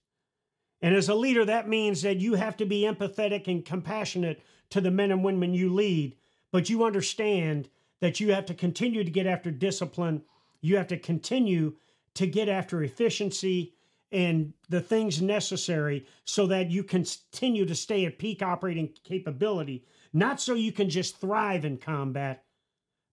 And 0.80 0.94
as 0.94 1.08
a 1.08 1.14
leader, 1.16 1.44
that 1.44 1.68
means 1.68 2.02
that 2.02 2.18
you 2.18 2.34
have 2.34 2.56
to 2.58 2.64
be 2.64 2.82
empathetic 2.82 3.48
and 3.48 3.64
compassionate 3.64 4.44
to 4.70 4.80
the 4.80 4.92
men 4.92 5.10
and 5.10 5.24
women 5.24 5.52
you 5.52 5.74
lead, 5.74 6.14
but 6.52 6.70
you 6.70 6.84
understand 6.84 7.68
that 7.98 8.20
you 8.20 8.32
have 8.32 8.46
to 8.46 8.54
continue 8.54 9.02
to 9.02 9.10
get 9.10 9.26
after 9.26 9.50
discipline. 9.50 10.22
You 10.60 10.76
have 10.76 10.86
to 10.86 10.98
continue 10.98 11.74
to 12.14 12.28
get 12.28 12.48
after 12.48 12.84
efficiency 12.84 13.74
and 14.12 14.52
the 14.68 14.80
things 14.80 15.20
necessary 15.20 16.06
so 16.24 16.46
that 16.46 16.70
you 16.70 16.84
continue 16.84 17.66
to 17.66 17.74
stay 17.74 18.06
at 18.06 18.20
peak 18.20 18.40
operating 18.40 18.90
capability, 19.02 19.84
not 20.12 20.40
so 20.40 20.54
you 20.54 20.70
can 20.70 20.88
just 20.88 21.16
thrive 21.16 21.64
in 21.64 21.76
combat, 21.76 22.44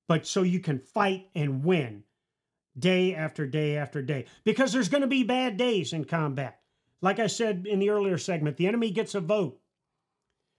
but 0.07 0.27
so 0.27 0.43
you 0.43 0.59
can 0.59 0.77
fight 0.77 1.27
and 1.33 1.63
win 1.63 2.03
day 2.77 3.13
after 3.15 3.45
day 3.45 3.77
after 3.77 4.01
day. 4.01 4.25
Because 4.43 4.73
there's 4.73 4.89
going 4.89 5.01
to 5.01 5.07
be 5.07 5.23
bad 5.23 5.57
days 5.57 5.93
in 5.93 6.05
combat. 6.05 6.59
Like 7.01 7.19
I 7.19 7.27
said 7.27 7.65
in 7.67 7.79
the 7.79 7.89
earlier 7.89 8.17
segment, 8.17 8.57
the 8.57 8.67
enemy 8.67 8.91
gets 8.91 9.15
a 9.15 9.21
vote. 9.21 9.59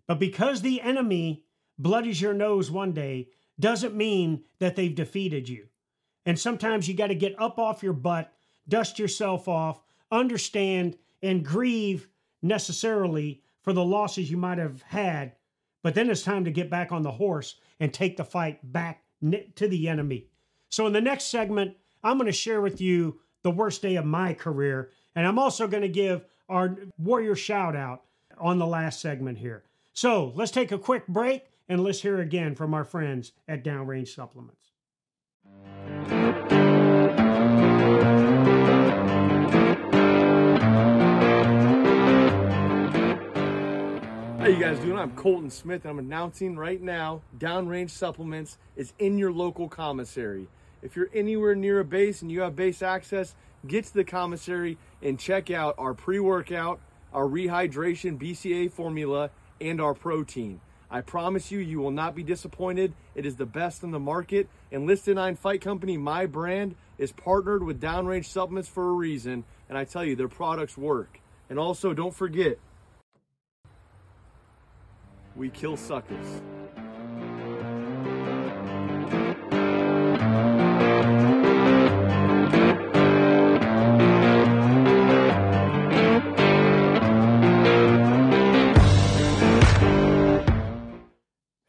But 0.06 0.18
because 0.18 0.60
the 0.60 0.80
enemy 0.80 1.44
bloodies 1.78 2.20
your 2.20 2.34
nose 2.34 2.70
one 2.70 2.92
day 2.92 3.28
doesn't 3.58 3.94
mean 3.94 4.44
that 4.58 4.76
they've 4.76 4.94
defeated 4.94 5.48
you. 5.48 5.68
And 6.26 6.38
sometimes 6.38 6.88
you 6.88 6.94
got 6.94 7.08
to 7.08 7.14
get 7.14 7.40
up 7.40 7.58
off 7.58 7.82
your 7.82 7.92
butt, 7.92 8.32
dust 8.68 8.98
yourself 8.98 9.48
off, 9.48 9.82
understand, 10.10 10.96
and 11.22 11.44
grieve 11.44 12.08
necessarily 12.42 13.42
for 13.62 13.72
the 13.72 13.84
losses 13.84 14.30
you 14.30 14.36
might 14.36 14.58
have 14.58 14.82
had. 14.82 15.32
But 15.82 15.94
then 15.94 16.10
it's 16.10 16.22
time 16.22 16.44
to 16.44 16.50
get 16.50 16.70
back 16.70 16.92
on 16.92 17.02
the 17.02 17.10
horse 17.10 17.56
and 17.80 17.92
take 17.92 18.16
the 18.16 18.24
fight 18.24 18.60
back 18.72 19.02
to 19.56 19.68
the 19.68 19.88
enemy. 19.88 20.26
So, 20.68 20.86
in 20.86 20.92
the 20.92 21.00
next 21.00 21.24
segment, 21.24 21.76
I'm 22.02 22.18
going 22.18 22.26
to 22.26 22.32
share 22.32 22.60
with 22.60 22.80
you 22.80 23.20
the 23.42 23.50
worst 23.50 23.82
day 23.82 23.96
of 23.96 24.04
my 24.04 24.34
career. 24.34 24.90
And 25.14 25.26
I'm 25.26 25.38
also 25.38 25.68
going 25.68 25.82
to 25.82 25.88
give 25.88 26.24
our 26.48 26.76
warrior 26.98 27.36
shout 27.36 27.76
out 27.76 28.02
on 28.38 28.58
the 28.58 28.66
last 28.66 29.00
segment 29.00 29.38
here. 29.38 29.62
So, 29.92 30.32
let's 30.34 30.50
take 30.50 30.72
a 30.72 30.78
quick 30.78 31.06
break 31.06 31.44
and 31.68 31.82
let's 31.84 32.00
hear 32.00 32.18
again 32.18 32.54
from 32.54 32.72
our 32.72 32.84
friends 32.84 33.32
at 33.46 33.62
Downrange 33.62 34.08
Supplements. 34.08 34.70
How 44.38 44.48
you 44.48 44.58
guys 44.58 44.78
doing? 44.80 44.98
I'm 44.98 45.14
Colton 45.14 45.50
Smith 45.50 45.84
and 45.84 45.90
I'm 45.90 45.98
announcing 45.98 46.56
right 46.56 46.80
now 46.80 47.20
Downrange 47.38 47.90
Supplements 47.90 48.58
is 48.76 48.92
in 48.98 49.18
your 49.18 49.30
local 49.30 49.68
commissary. 49.68 50.48
If 50.82 50.96
you're 50.96 51.10
anywhere 51.14 51.54
near 51.54 51.80
a 51.80 51.84
base 51.84 52.22
and 52.22 52.30
you 52.30 52.40
have 52.40 52.56
base 52.56 52.82
access, 52.82 53.34
get 53.66 53.84
to 53.86 53.94
the 53.94 54.04
commissary 54.04 54.78
and 55.00 55.18
check 55.18 55.50
out 55.50 55.76
our 55.78 55.94
pre-workout, 55.94 56.80
our 57.12 57.24
rehydration 57.24 58.18
BCA 58.18 58.70
formula, 58.70 59.30
and 59.60 59.80
our 59.80 59.94
protein. 59.94 60.60
I 60.90 61.00
promise 61.00 61.50
you, 61.50 61.58
you 61.58 61.78
will 61.78 61.90
not 61.90 62.14
be 62.14 62.22
disappointed. 62.22 62.92
It 63.14 63.24
is 63.24 63.36
the 63.36 63.46
best 63.46 63.82
in 63.82 63.92
the 63.92 63.98
market. 63.98 64.48
And 64.70 64.86
Listed 64.86 65.14
9 65.14 65.36
Fight 65.36 65.62
Company, 65.62 65.96
my 65.96 66.26
brand, 66.26 66.74
is 66.98 67.12
partnered 67.12 67.62
with 67.62 67.80
Downrange 67.80 68.26
Supplements 68.26 68.68
for 68.68 68.90
a 68.90 68.92
reason. 68.92 69.44
And 69.68 69.78
I 69.78 69.84
tell 69.84 70.04
you, 70.04 70.16
their 70.16 70.28
products 70.28 70.76
work. 70.76 71.20
And 71.48 71.58
also, 71.58 71.94
don't 71.94 72.14
forget, 72.14 72.58
we 75.34 75.48
kill 75.48 75.78
suckers. 75.78 76.42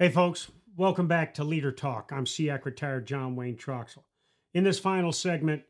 Hey, 0.04 0.10
folks, 0.10 0.52
welcome 0.76 1.08
back 1.08 1.34
to 1.36 1.46
Leader 1.46 1.72
Talk. 1.72 2.12
I'm 2.12 2.26
SEAC 2.26 2.66
retired 2.66 3.08
John 3.08 3.38
Wayne 3.38 3.56
Troxell. 3.56 4.04
In 4.54 4.66
this 4.66 4.78
final 4.78 5.14
segment, 5.14 5.64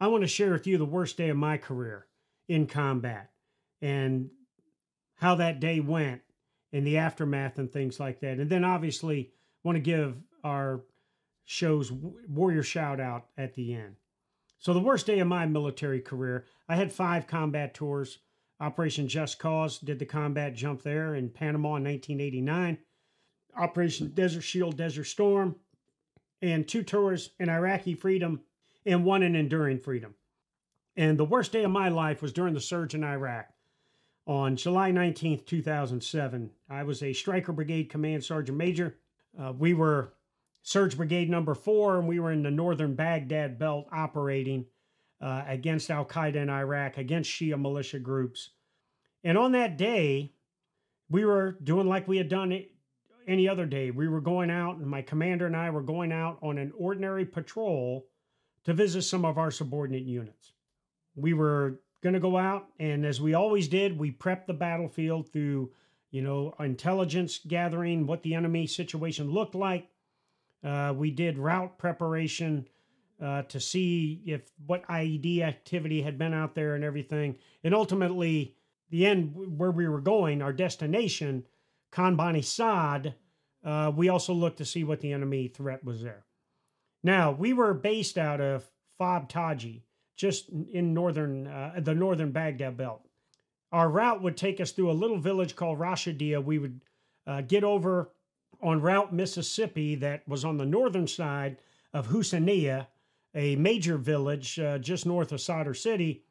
I 0.00 0.06
want 0.06 0.22
to 0.22 0.28
share 0.28 0.52
with 0.52 0.64
you 0.68 0.78
the 0.78 0.84
worst 0.84 1.16
day 1.16 1.28
of 1.28 1.36
my 1.36 1.56
career 1.56 2.06
in 2.48 2.68
combat 2.68 3.32
and 3.82 4.30
how 5.16 5.34
that 5.34 5.58
day 5.58 5.80
went 5.80 6.20
in 6.70 6.84
the 6.84 6.98
aftermath 6.98 7.58
and 7.58 7.68
things 7.72 7.98
like 7.98 8.20
that. 8.20 8.38
And 8.38 8.48
then 8.48 8.62
obviously 8.62 9.32
want 9.64 9.74
to 9.74 9.80
give 9.80 10.22
our 10.44 10.82
show's 11.44 11.90
warrior 11.90 12.62
shout 12.62 13.00
out 13.00 13.26
at 13.36 13.54
the 13.54 13.74
end. 13.74 13.96
So 14.60 14.72
the 14.72 14.78
worst 14.78 15.06
day 15.06 15.18
of 15.18 15.26
my 15.26 15.46
military 15.46 16.00
career, 16.00 16.46
I 16.68 16.76
had 16.76 16.92
five 16.92 17.26
combat 17.26 17.74
tours. 17.74 18.18
Operation 18.60 19.08
Just 19.08 19.40
Cause 19.40 19.80
did 19.80 19.98
the 19.98 20.06
combat 20.06 20.54
jump 20.54 20.82
there 20.82 21.16
in 21.16 21.28
Panama 21.28 21.74
in 21.74 21.82
1989. 21.82 22.78
Operation 23.56 24.08
Desert 24.08 24.42
Shield, 24.42 24.76
Desert 24.76 25.04
Storm, 25.04 25.56
and 26.42 26.66
two 26.66 26.82
tours 26.82 27.30
in 27.38 27.48
Iraqi 27.48 27.94
Freedom 27.94 28.40
and 28.86 29.04
one 29.04 29.22
in 29.22 29.36
Enduring 29.36 29.78
Freedom. 29.78 30.14
And 30.96 31.18
the 31.18 31.24
worst 31.24 31.52
day 31.52 31.64
of 31.64 31.70
my 31.70 31.88
life 31.88 32.22
was 32.22 32.32
during 32.32 32.54
the 32.54 32.60
surge 32.60 32.94
in 32.94 33.04
Iraq. 33.04 33.48
On 34.26 34.56
July 34.56 34.92
19th, 34.92 35.46
2007, 35.46 36.50
I 36.68 36.82
was 36.82 37.02
a 37.02 37.12
Stryker 37.12 37.52
Brigade 37.52 37.90
Command 37.90 38.24
Sergeant 38.24 38.56
Major. 38.56 38.96
Uh, 39.38 39.52
we 39.56 39.74
were 39.74 40.14
Surge 40.62 40.96
Brigade 40.96 41.30
number 41.30 41.54
four, 41.54 41.98
and 41.98 42.06
we 42.06 42.20
were 42.20 42.32
in 42.32 42.42
the 42.42 42.50
northern 42.50 42.94
Baghdad 42.94 43.58
belt 43.58 43.86
operating 43.92 44.66
uh, 45.20 45.42
against 45.46 45.90
Al 45.90 46.04
Qaeda 46.04 46.36
in 46.36 46.50
Iraq, 46.50 46.98
against 46.98 47.30
Shia 47.30 47.60
militia 47.60 47.98
groups. 47.98 48.50
And 49.24 49.36
on 49.36 49.52
that 49.52 49.76
day, 49.76 50.32
we 51.08 51.24
were 51.24 51.58
doing 51.62 51.88
like 51.88 52.06
we 52.06 52.18
had 52.18 52.28
done 52.28 52.52
any 53.30 53.48
other 53.48 53.66
day. 53.66 53.90
We 53.90 54.08
were 54.08 54.20
going 54.20 54.50
out, 54.50 54.76
and 54.76 54.86
my 54.86 55.02
commander 55.02 55.46
and 55.46 55.56
I 55.56 55.70
were 55.70 55.82
going 55.82 56.12
out 56.12 56.38
on 56.42 56.58
an 56.58 56.72
ordinary 56.76 57.24
patrol 57.24 58.06
to 58.64 58.74
visit 58.74 59.02
some 59.02 59.24
of 59.24 59.38
our 59.38 59.50
subordinate 59.50 60.02
units. 60.02 60.52
We 61.14 61.32
were 61.32 61.80
going 62.02 62.14
to 62.14 62.20
go 62.20 62.36
out 62.36 62.68
and 62.78 63.04
as 63.04 63.20
we 63.20 63.34
always 63.34 63.68
did 63.68 63.98
we 63.98 64.10
prepped 64.10 64.46
the 64.46 64.54
battlefield 64.54 65.30
through 65.30 65.70
you 66.10 66.22
know 66.22 66.54
intelligence 66.60 67.40
gathering 67.46 68.06
what 68.06 68.22
the 68.22 68.34
enemy 68.34 68.66
situation 68.66 69.30
looked 69.30 69.54
like 69.54 69.88
uh, 70.64 70.92
we 70.96 71.10
did 71.10 71.38
route 71.38 71.78
preparation 71.78 72.66
uh, 73.22 73.42
to 73.42 73.60
see 73.60 74.22
if 74.24 74.42
what 74.66 74.86
ied 74.88 75.42
activity 75.42 76.00
had 76.00 76.18
been 76.18 76.32
out 76.32 76.54
there 76.54 76.74
and 76.74 76.84
everything 76.84 77.36
and 77.64 77.74
ultimately 77.74 78.54
the 78.88 79.04
end 79.04 79.32
where 79.58 79.70
we 79.70 79.86
were 79.86 80.00
going 80.00 80.40
our 80.40 80.52
destination 80.52 81.44
Khan 81.90 82.16
Bani 82.16 82.42
Saad 82.42 83.14
uh, 83.64 83.92
we 83.94 84.08
also 84.08 84.32
looked 84.32 84.58
to 84.58 84.64
see 84.64 84.84
what 84.84 85.00
the 85.00 85.12
enemy 85.12 85.48
threat 85.48 85.84
was 85.84 86.02
there 86.02 86.24
now 87.02 87.30
we 87.30 87.52
were 87.52 87.74
based 87.74 88.18
out 88.18 88.40
of 88.40 88.64
fob 88.98 89.28
taji 89.28 89.84
just 90.20 90.50
in 90.50 90.92
northern 90.92 91.46
uh, 91.46 91.72
the 91.78 91.94
northern 91.94 92.30
Baghdad 92.30 92.76
belt. 92.76 93.08
Our 93.72 93.88
route 93.88 94.20
would 94.20 94.36
take 94.36 94.60
us 94.60 94.70
through 94.70 94.90
a 94.90 94.92
little 94.92 95.18
village 95.18 95.56
called 95.56 95.78
Rashidia. 95.78 96.44
We 96.44 96.58
would 96.58 96.82
uh, 97.26 97.40
get 97.40 97.64
over 97.64 98.10
on 98.62 98.82
Route 98.82 99.14
Mississippi 99.14 99.94
that 99.94 100.28
was 100.28 100.44
on 100.44 100.58
the 100.58 100.66
northern 100.66 101.06
side 101.06 101.62
of 101.94 102.08
Husaniya, 102.08 102.88
a 103.34 103.56
major 103.56 103.96
village 103.96 104.58
uh, 104.58 104.76
just 104.76 105.06
north 105.06 105.32
of 105.32 105.40
Sadr 105.40 105.72
City, 105.72 106.22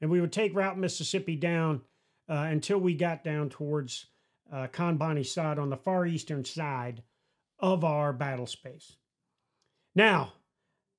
and 0.00 0.08
we 0.08 0.20
would 0.20 0.32
take 0.32 0.54
Route 0.54 0.78
Mississippi 0.78 1.34
down 1.34 1.80
uh, 2.28 2.46
until 2.48 2.78
we 2.78 2.94
got 2.94 3.24
down 3.24 3.48
towards 3.48 4.06
uh, 4.52 4.66
Khan 4.68 4.96
Bani 4.96 5.24
Saad 5.24 5.58
on 5.58 5.70
the 5.70 5.76
far 5.76 6.06
eastern 6.06 6.44
side 6.44 7.02
of 7.58 7.84
our 7.84 8.12
battle 8.12 8.46
space. 8.46 8.96
Now, 9.94 10.34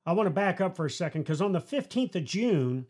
I 0.05 0.13
want 0.13 0.27
to 0.27 0.31
back 0.31 0.59
up 0.59 0.75
for 0.75 0.85
a 0.85 0.89
second 0.89 1.21
because 1.21 1.41
on 1.41 1.51
the 1.51 1.61
15th 1.61 2.15
of 2.15 2.25
June 2.25 2.87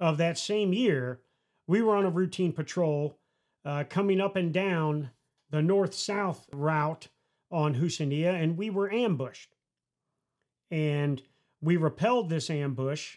of 0.00 0.18
that 0.18 0.38
same 0.38 0.72
year, 0.72 1.20
we 1.66 1.82
were 1.82 1.96
on 1.96 2.04
a 2.04 2.10
routine 2.10 2.52
patrol 2.52 3.18
uh, 3.64 3.84
coming 3.88 4.20
up 4.20 4.36
and 4.36 4.52
down 4.52 5.10
the 5.50 5.62
north 5.62 5.94
south 5.94 6.46
route 6.52 7.08
on 7.50 7.74
Husaniya, 7.74 8.42
and 8.42 8.58
we 8.58 8.70
were 8.70 8.92
ambushed. 8.92 9.54
And 10.70 11.22
we 11.60 11.76
repelled 11.76 12.28
this 12.28 12.50
ambush 12.50 13.16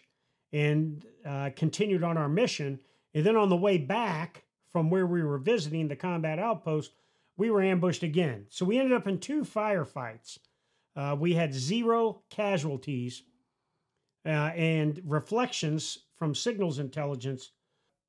and 0.52 1.04
uh, 1.24 1.50
continued 1.54 2.02
on 2.02 2.16
our 2.16 2.28
mission. 2.28 2.80
And 3.14 3.24
then 3.24 3.36
on 3.36 3.50
the 3.50 3.56
way 3.56 3.78
back 3.78 4.44
from 4.72 4.90
where 4.90 5.06
we 5.06 5.22
were 5.22 5.38
visiting 5.38 5.88
the 5.88 5.96
combat 5.96 6.38
outpost, 6.38 6.92
we 7.36 7.50
were 7.50 7.62
ambushed 7.62 8.02
again. 8.02 8.46
So 8.48 8.64
we 8.64 8.78
ended 8.78 8.92
up 8.92 9.06
in 9.06 9.18
two 9.18 9.42
firefights 9.42 10.38
uh, 10.94 11.16
we 11.18 11.34
had 11.34 11.54
zero 11.54 12.22
casualties, 12.30 13.22
uh, 14.26 14.28
and 14.28 15.00
reflections 15.04 15.98
from 16.16 16.34
signals 16.34 16.78
intelligence 16.78 17.50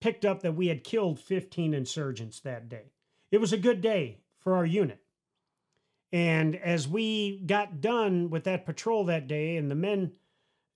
picked 0.02 0.26
up 0.26 0.42
that 0.42 0.56
we 0.56 0.68
had 0.68 0.84
killed 0.84 1.20
15 1.20 1.74
insurgents 1.74 2.40
that 2.42 2.70
day. 2.70 2.92
It 3.32 3.40
was 3.40 3.54
a 3.54 3.58
good 3.58 3.82
day 3.82 4.20
for 4.40 4.56
our 4.56 4.66
unit. 4.66 5.00
And 6.12 6.56
as 6.56 6.88
we 6.88 7.40
got 7.46 7.82
done 7.82 8.30
with 8.30 8.44
that 8.44 8.66
patrol 8.66 9.06
that 9.06 9.28
day, 9.28 9.58
and 9.58 9.72
the 9.72 9.76
men 9.76 10.12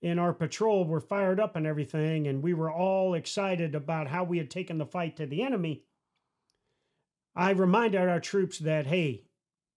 in 0.00 0.18
our 0.18 0.32
patrol 0.32 0.84
were 0.84 1.00
fired 1.00 1.40
up 1.40 1.56
and 1.56 1.66
everything, 1.66 2.28
and 2.28 2.42
we 2.42 2.54
were 2.54 2.70
all 2.70 3.14
excited 3.14 3.74
about 3.74 4.08
how 4.08 4.24
we 4.24 4.38
had 4.38 4.50
taken 4.50 4.78
the 4.78 4.86
fight 4.86 5.16
to 5.16 5.26
the 5.26 5.42
enemy, 5.42 5.82
I 7.34 7.50
reminded 7.50 8.00
our 8.00 8.20
troops 8.20 8.58
that, 8.60 8.86
hey, 8.86 9.24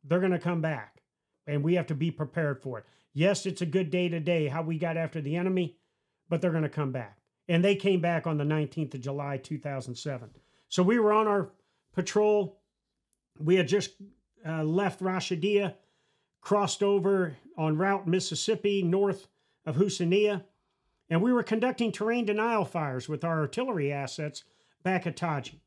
they're 0.04 0.20
going 0.20 0.32
to 0.32 0.40
come 0.40 0.62
back 0.62 1.02
and 1.48 1.64
we 1.64 1.76
have 1.76 1.88
to 1.88 1.96
be 1.96 2.12
prepared 2.12 2.62
for 2.62 2.80
it. 2.80 2.86
Yes, 3.14 3.46
it's 3.46 3.62
a 3.62 3.66
good 3.66 3.92
day 3.92 4.10
today 4.10 4.48
how 4.48 4.62
we 4.62 4.78
got 4.78 4.98
after 4.98 5.22
the 5.22 5.36
enemy, 5.36 5.78
but 6.30 6.42
they're 6.42 6.52
going 6.52 6.64
to 6.64 6.70
come 6.70 6.92
back. 6.92 7.18
And 7.48 7.64
they 7.64 7.76
came 7.76 8.00
back 8.00 8.26
on 8.26 8.38
the 8.38 8.44
19th 8.44 8.94
of 8.94 9.02
July, 9.02 9.38
2007. 9.38 10.30
So 10.70 10.84
we 10.84 11.00
were 11.00 11.12
on 11.12 11.28
our 11.28 11.50
patrol. 11.94 12.62
We 13.38 13.56
had 13.56 13.68
just 13.68 13.92
uh, 14.48 14.64
left 14.64 15.02
Rashidia, 15.02 15.76
crossed 16.42 16.82
over 16.82 17.36
on 17.58 17.78
Route 17.78 18.08
Mississippi, 18.08 18.82
north 18.82 19.28
of 19.65 19.76
Husania, 19.76 20.43
and 21.10 21.21
we 21.21 21.34
were 21.34 21.43
conducting 21.43 21.91
terrain 21.91 22.26
denial 22.26 22.65
fires 22.65 23.10
with 23.10 23.24
our 23.24 23.39
artillery 23.39 23.91
assets 23.91 24.43
back 24.84 25.06
at 25.06 25.15
Taji. 25.15 25.62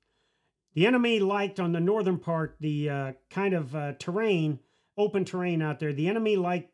The 0.75 0.87
enemy 0.87 1.21
liked 1.21 1.61
on 1.61 1.73
the 1.73 1.81
northern 1.81 2.19
part 2.19 2.57
the 2.61 2.91
uh, 2.91 3.13
kind 3.31 3.55
of 3.55 3.77
uh, 3.77 3.93
terrain, 3.99 4.59
open 4.97 5.25
terrain 5.25 5.63
out 5.63 5.79
there. 5.79 5.93
The 5.93 6.09
enemy 6.09 6.37
liked 6.37 6.73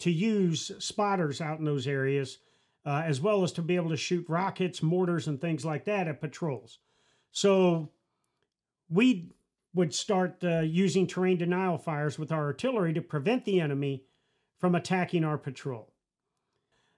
to 0.00 0.10
use 0.10 0.70
spotters 0.78 1.40
out 1.40 1.58
in 1.58 1.64
those 1.64 1.86
areas, 1.86 2.38
uh, 2.84 3.02
as 3.06 3.20
well 3.20 3.42
as 3.42 3.52
to 3.52 3.62
be 3.62 3.76
able 3.76 3.90
to 3.90 3.96
shoot 3.96 4.26
rockets, 4.28 4.82
mortars, 4.82 5.26
and 5.26 5.40
things 5.40 5.64
like 5.64 5.86
that 5.86 6.08
at 6.08 6.20
patrols. 6.20 6.78
So 7.30 7.90
we 8.90 9.32
would 9.72 9.94
start 9.94 10.44
uh, 10.44 10.60
using 10.60 11.06
terrain 11.06 11.38
denial 11.38 11.78
fires 11.78 12.18
with 12.18 12.30
our 12.30 12.44
artillery 12.44 12.92
to 12.92 13.00
prevent 13.00 13.44
the 13.44 13.60
enemy 13.60 14.04
from 14.58 14.74
attacking 14.74 15.24
our 15.24 15.38
patrol. 15.38 15.93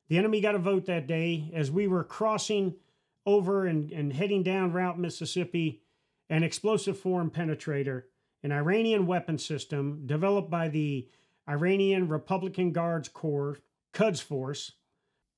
The 0.08 0.18
enemy 0.18 0.40
got 0.40 0.54
a 0.54 0.58
vote 0.58 0.86
that 0.86 1.06
day 1.06 1.50
as 1.52 1.70
we 1.70 1.86
were 1.86 2.04
crossing 2.04 2.76
over 3.24 3.66
and, 3.66 3.90
and 3.90 4.12
heading 4.12 4.42
down 4.42 4.72
Route 4.72 4.98
Mississippi. 4.98 5.82
An 6.28 6.42
explosive 6.42 6.98
form 6.98 7.30
penetrator, 7.30 8.02
an 8.42 8.50
Iranian 8.50 9.06
weapon 9.06 9.38
system 9.38 10.06
developed 10.06 10.50
by 10.50 10.68
the 10.68 11.08
Iranian 11.48 12.08
Republican 12.08 12.72
Guards 12.72 13.08
Corps, 13.08 13.58
Quds 13.92 14.20
Force, 14.20 14.72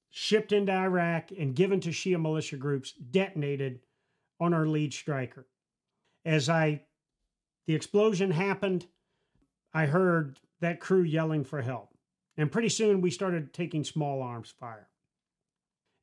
shipped 0.08 0.50
into 0.50 0.72
Iraq 0.72 1.30
and 1.38 1.54
given 1.54 1.80
to 1.80 1.90
Shia 1.90 2.18
militia 2.20 2.56
groups, 2.56 2.92
detonated 2.92 3.80
on 4.40 4.54
our 4.54 4.66
lead 4.66 4.94
Stryker. 4.94 5.46
As 6.24 6.48
I 6.48 6.82
the 7.66 7.74
explosion 7.74 8.30
happened, 8.30 8.86
I 9.74 9.84
heard 9.84 10.40
that 10.60 10.80
crew 10.80 11.02
yelling 11.02 11.44
for 11.44 11.60
help. 11.60 11.92
And 12.38 12.50
pretty 12.50 12.68
soon 12.68 13.00
we 13.00 13.10
started 13.10 13.52
taking 13.52 13.82
small 13.82 14.22
arms 14.22 14.54
fire. 14.58 14.88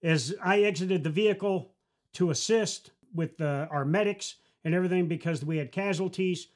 As 0.04 0.36
I 0.43 0.62
exited 0.63 1.04
the 1.04 1.10
vehicle 1.10 1.71
to 2.13 2.30
assist 2.30 2.91
with 3.13 3.38
the, 3.38 3.67
our 3.71 3.86
medics 3.86 4.36
and 4.65 4.76
everything 4.76 5.08
because 5.08 5.43
we 5.43 5.58
had 5.58 5.71
casualties 5.71 6.48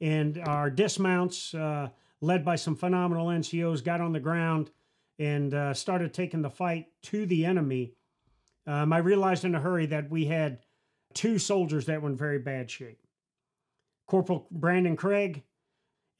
and 0.00 0.38
our 0.38 0.68
dismounts, 0.68 1.54
uh, 1.54 1.88
led 2.20 2.44
by 2.44 2.56
some 2.56 2.74
phenomenal 2.74 3.28
NCOs, 3.28 3.82
got 3.82 4.00
on 4.00 4.12
the 4.12 4.20
ground 4.20 4.70
and 5.20 5.54
uh, 5.54 5.72
started 5.72 6.12
taking 6.12 6.42
the 6.42 6.50
fight 6.50 6.88
to 7.02 7.24
the 7.24 7.46
enemy. 7.46 7.94
Um, 8.66 8.92
I 8.92 8.98
realized 8.98 9.44
in 9.44 9.54
a 9.54 9.60
hurry 9.60 9.86
that 9.86 10.10
we 10.10 10.26
had 10.26 10.58
two 11.14 11.38
soldiers 11.38 11.86
that 11.86 12.02
were 12.02 12.10
in 12.10 12.16
very 12.16 12.38
bad 12.38 12.70
shape 12.70 13.00
Corporal 14.06 14.46
Brandon 14.50 14.96
Craig 14.96 15.44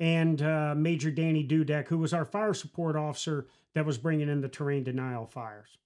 and 0.00 0.42
uh, 0.42 0.74
Major 0.76 1.10
Danny 1.10 1.46
Dudek, 1.46 1.88
who 1.88 1.98
was 1.98 2.12
our 2.12 2.24
fire 2.24 2.54
support 2.54 2.96
officer 2.96 3.46
that 3.74 3.86
was 3.86 3.98
bringing 3.98 4.28
in 4.28 4.40
the 4.40 4.48
terrain 4.48 4.84
denial 4.84 5.26
fires. 5.26 5.78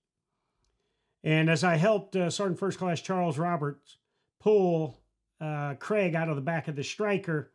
And 1.25 1.49
as 1.49 1.65
I 1.65 1.77
helped 1.77 2.17
uh, 2.17 2.31
Sergeant 2.31 2.59
First 2.59 2.79
Class 2.79 3.01
Charles 3.01 3.39
Roberts 3.39 3.97
pull 4.41 4.99
uh, 5.41 5.75
Craig 5.79 6.15
out 6.15 6.29
of 6.29 6.37
the 6.37 6.43
back 6.43 6.69
of 6.69 6.77
the 6.77 6.85
Stryker, 6.85 7.53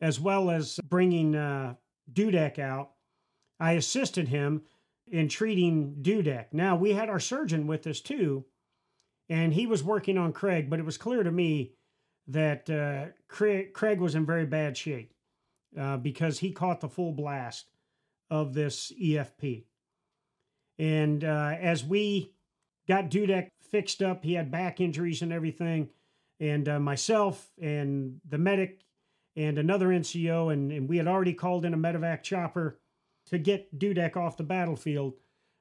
as 0.00 0.18
well 0.18 0.50
as 0.50 0.80
bringing 0.88 1.36
uh, 1.36 1.74
Dudek 2.12 2.58
out, 2.58 2.92
I 3.60 3.72
assisted 3.72 4.28
him 4.28 4.62
in 5.10 5.28
treating 5.28 5.96
Dudek. 6.02 6.46
Now, 6.52 6.74
we 6.74 6.92
had 6.92 7.08
our 7.08 7.20
surgeon 7.20 7.66
with 7.66 7.86
us 7.86 8.00
too, 8.00 8.44
and 9.28 9.52
he 9.52 9.66
was 9.66 9.84
working 9.84 10.18
on 10.18 10.32
Craig, 10.32 10.68
but 10.68 10.78
it 10.78 10.84
was 10.84 10.96
clear 10.96 11.22
to 11.22 11.30
me 11.30 11.74
that 12.26 12.68
uh, 12.70 13.12
Craig, 13.28 13.72
Craig 13.72 14.00
was 14.00 14.14
in 14.14 14.26
very 14.26 14.46
bad 14.46 14.76
shape 14.76 15.11
uh, 15.78 15.96
because 15.96 16.38
he 16.38 16.52
caught 16.52 16.80
the 16.80 16.88
full 16.88 17.12
blast 17.12 17.66
of 18.30 18.54
this 18.54 18.92
EFP. 19.00 19.64
And 20.78 21.22
uh, 21.22 21.56
as 21.60 21.84
we 21.84 22.32
got 22.88 23.10
Dudek 23.10 23.50
fixed 23.70 24.02
up, 24.02 24.24
he 24.24 24.34
had 24.34 24.50
back 24.50 24.80
injuries 24.80 25.22
and 25.22 25.32
everything. 25.32 25.90
And 26.40 26.68
uh, 26.68 26.80
myself 26.80 27.50
and 27.60 28.20
the 28.28 28.38
medic 28.38 28.84
and 29.36 29.58
another 29.58 29.88
NCO, 29.88 30.52
and, 30.52 30.72
and 30.72 30.88
we 30.88 30.96
had 30.96 31.06
already 31.06 31.34
called 31.34 31.64
in 31.64 31.74
a 31.74 31.78
medevac 31.78 32.22
chopper 32.22 32.78
to 33.26 33.38
get 33.38 33.78
Dudek 33.78 34.16
off 34.16 34.36
the 34.36 34.42
battlefield. 34.42 35.14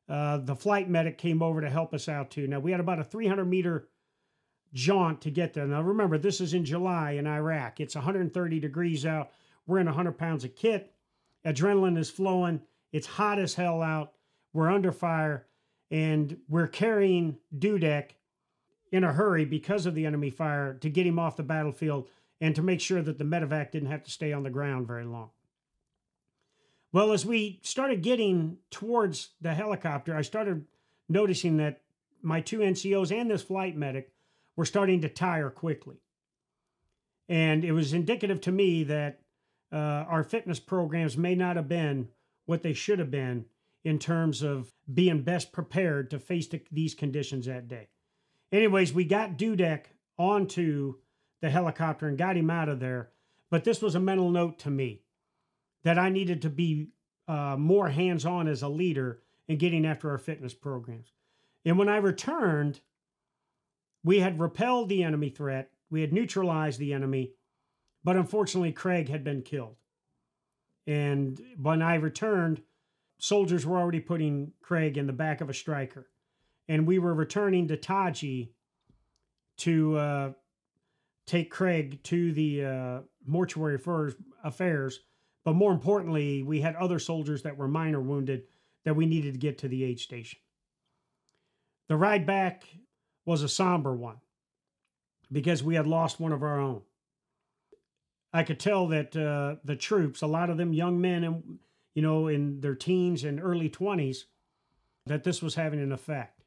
Uh, 0.10 0.38
the 0.38 0.56
flight 0.56 0.90
medic 0.90 1.18
came 1.18 1.42
over 1.42 1.62
to 1.62 1.70
help 1.70 1.94
us 1.94 2.10
out 2.10 2.32
too. 2.32 2.48
Now 2.48 2.60
we 2.60 2.72
had 2.72 2.80
about 2.80 3.00
a 3.00 3.04
300 3.04 3.46
meter 3.46 3.88
jaunt 4.74 5.22
to 5.22 5.32
get 5.32 5.54
there. 5.54 5.66
Now 5.68 5.82
remember, 5.82 6.18
this 6.18 6.42
is 6.42 6.54
in 6.54 6.66
July 6.66 7.12
in 7.12 7.28
Iraq. 7.28 7.80
It's 7.80 7.96
130 7.96 8.60
degrees 8.60 9.06
out. 9.06 9.32
We're 9.68 9.80
in 9.80 9.88
100 9.88 10.18
pounds 10.18 10.44
of 10.44 10.56
kit. 10.56 10.94
Adrenaline 11.46 11.98
is 11.98 12.10
flowing. 12.10 12.62
It's 12.92 13.08
hot 13.08 13.40
as 13.40 13.56
hell 13.56 13.82
out. 13.82 14.14
We're 14.54 14.70
under 14.70 14.92
fire, 14.92 15.48
and 15.90 16.38
we're 16.50 16.68
carrying 16.68 17.38
Dudek 17.58 18.12
in 18.92 19.04
a 19.04 19.14
hurry 19.14 19.46
because 19.46 19.86
of 19.86 19.96
the 19.96 20.06
enemy 20.06 20.30
fire 20.30 20.74
to 20.74 20.90
get 20.90 21.08
him 21.08 21.18
off 21.18 21.38
the 21.38 21.44
battlefield 21.44 22.10
and 22.42 22.56
to 22.56 22.62
make 22.62 22.82
sure 22.82 23.02
that 23.02 23.18
the 23.18 23.24
medevac 23.24 23.72
didn't 23.72 23.92
have 23.92 24.04
to 24.04 24.12
stay 24.12 24.34
on 24.34 24.44
the 24.44 24.50
ground 24.50 24.88
very 24.88 25.06
long. 25.06 25.30
Well, 26.92 27.14
as 27.14 27.26
we 27.26 27.60
started 27.62 28.02
getting 28.02 28.58
towards 28.70 29.30
the 29.40 29.54
helicopter, 29.54 30.16
I 30.16 30.24
started 30.24 30.66
noticing 31.08 31.58
that 31.58 31.82
my 32.22 32.42
two 32.42 32.60
NCOs 32.60 33.12
and 33.12 33.32
this 33.32 33.44
flight 33.44 33.78
medic 33.78 34.12
were 34.58 34.66
starting 34.66 35.02
to 35.02 35.10
tire 35.10 35.50
quickly. 35.50 36.02
And 37.30 37.64
it 37.64 37.72
was 37.72 37.94
indicative 37.94 38.42
to 38.42 38.52
me 38.52 38.84
that 38.84 39.21
uh, 39.72 40.06
our 40.08 40.24
fitness 40.24 40.60
programs 40.60 41.18
may 41.18 41.36
not 41.36 41.56
have 41.56 41.68
been 41.68 42.10
what 42.46 42.64
they 42.64 42.74
should 42.74 43.00
have 43.00 43.12
been 43.12 43.46
in 43.84 43.98
terms 43.98 44.42
of 44.42 44.72
being 44.94 45.22
best 45.24 45.52
prepared 45.52 46.10
to 46.10 46.20
face 46.20 46.48
the, 46.48 46.62
these 46.72 46.94
conditions 46.94 47.46
that 47.46 47.68
day. 47.68 47.88
Anyways, 48.52 48.94
we 48.94 49.06
got 49.06 49.38
Dudek 49.38 49.86
onto 50.18 50.96
the 51.42 51.50
helicopter 51.50 52.08
and 52.08 52.18
got 52.18 52.38
him 52.38 52.50
out 52.50 52.70
of 52.70 52.80
there. 52.80 53.10
But 53.50 53.64
this 53.64 53.82
was 53.82 53.96
a 53.96 54.00
mental 54.00 54.30
note 54.30 54.60
to 54.60 54.70
me 54.70 55.02
that 55.84 55.98
I 55.98 56.10
needed 56.10 56.42
to 56.44 56.50
be 56.50 56.90
uh, 57.28 57.56
more 57.58 57.90
hands 57.90 58.26
on 58.26 58.48
as 58.48 58.62
a 58.62 58.70
leader 58.70 59.22
in 59.48 59.58
getting 59.58 59.86
after 59.86 60.10
our 60.10 60.18
fitness 60.18 60.54
programs. 60.54 61.14
And 61.66 61.78
when 61.78 61.90
I 61.90 61.98
returned, 61.98 62.82
we 64.04 64.20
had 64.20 64.40
repelled 64.40 64.90
the 64.90 65.04
enemy 65.04 65.30
threat, 65.30 65.72
we 65.90 66.02
had 66.02 66.14
neutralized 66.14 66.80
the 66.80 66.94
enemy, 66.94 67.34
but 68.04 68.16
unfortunately, 68.16 68.72
Craig 68.72 69.10
had 69.10 69.24
been 69.24 69.42
killed. 69.42 69.76
And 70.88 71.40
when 71.62 71.82
I 71.82 71.96
returned, 71.96 72.62
soldiers 73.20 73.66
were 73.66 73.78
already 73.78 74.00
putting 74.00 74.54
Craig 74.62 74.98
in 74.98 75.08
the 75.08 75.14
back 75.14 75.42
of 75.42 75.50
a 75.50 75.54
Stryker. 75.54 76.08
And 76.68 76.88
we 76.88 77.00
were 77.00 77.14
returning 77.14 77.68
to 77.68 77.78
Taji 77.78 78.54
to 79.58 79.98
uh, 79.98 80.32
take 81.26 81.52
Craig 81.52 82.02
to 82.04 82.34
the 82.34 82.66
uh, 82.66 83.00
mortuary 83.26 83.76
affairs, 83.76 84.16
affairs. 84.44 85.00
But 85.44 85.56
more 85.56 85.72
importantly, 85.72 86.44
we 86.44 86.62
had 86.62 86.76
other 86.76 87.00
soldiers 87.00 87.44
that 87.44 87.58
were 87.58 87.68
minor 87.68 88.02
wounded 88.02 88.44
that 88.86 88.96
we 88.96 89.06
needed 89.06 89.34
to 89.34 89.40
get 89.40 89.60
to 89.60 89.68
the 89.68 89.84
aid 89.84 90.00
station. 90.00 90.40
The 91.88 91.98
ride 91.98 92.26
back 92.26 92.64
was 93.26 93.44
a 93.44 93.50
somber 93.50 93.94
one 93.94 94.18
because 95.32 95.64
we 95.64 95.76
had 95.76 95.88
lost 95.88 96.20
one 96.20 96.32
of 96.32 96.42
our 96.42 96.60
own. 96.60 96.82
I 98.34 98.44
could 98.44 98.60
tell 98.60 98.88
that 98.88 99.16
uh, 99.16 99.56
the 99.64 99.76
troops, 99.76 100.22
a 100.22 100.28
lot 100.28 100.50
of 100.50 100.58
them 100.58 100.74
young 100.74 101.02
men 101.02 101.24
and 101.24 101.60
you 101.94 102.02
know 102.02 102.28
in 102.28 102.62
their 102.62 102.76
teens 102.76 103.24
and 103.24 103.42
early 103.42 103.70
20s, 103.70 104.24
that 105.06 105.24
this 105.24 105.42
was 105.42 105.56
having 105.56 105.82
an 105.82 105.92
effect. 105.92 106.44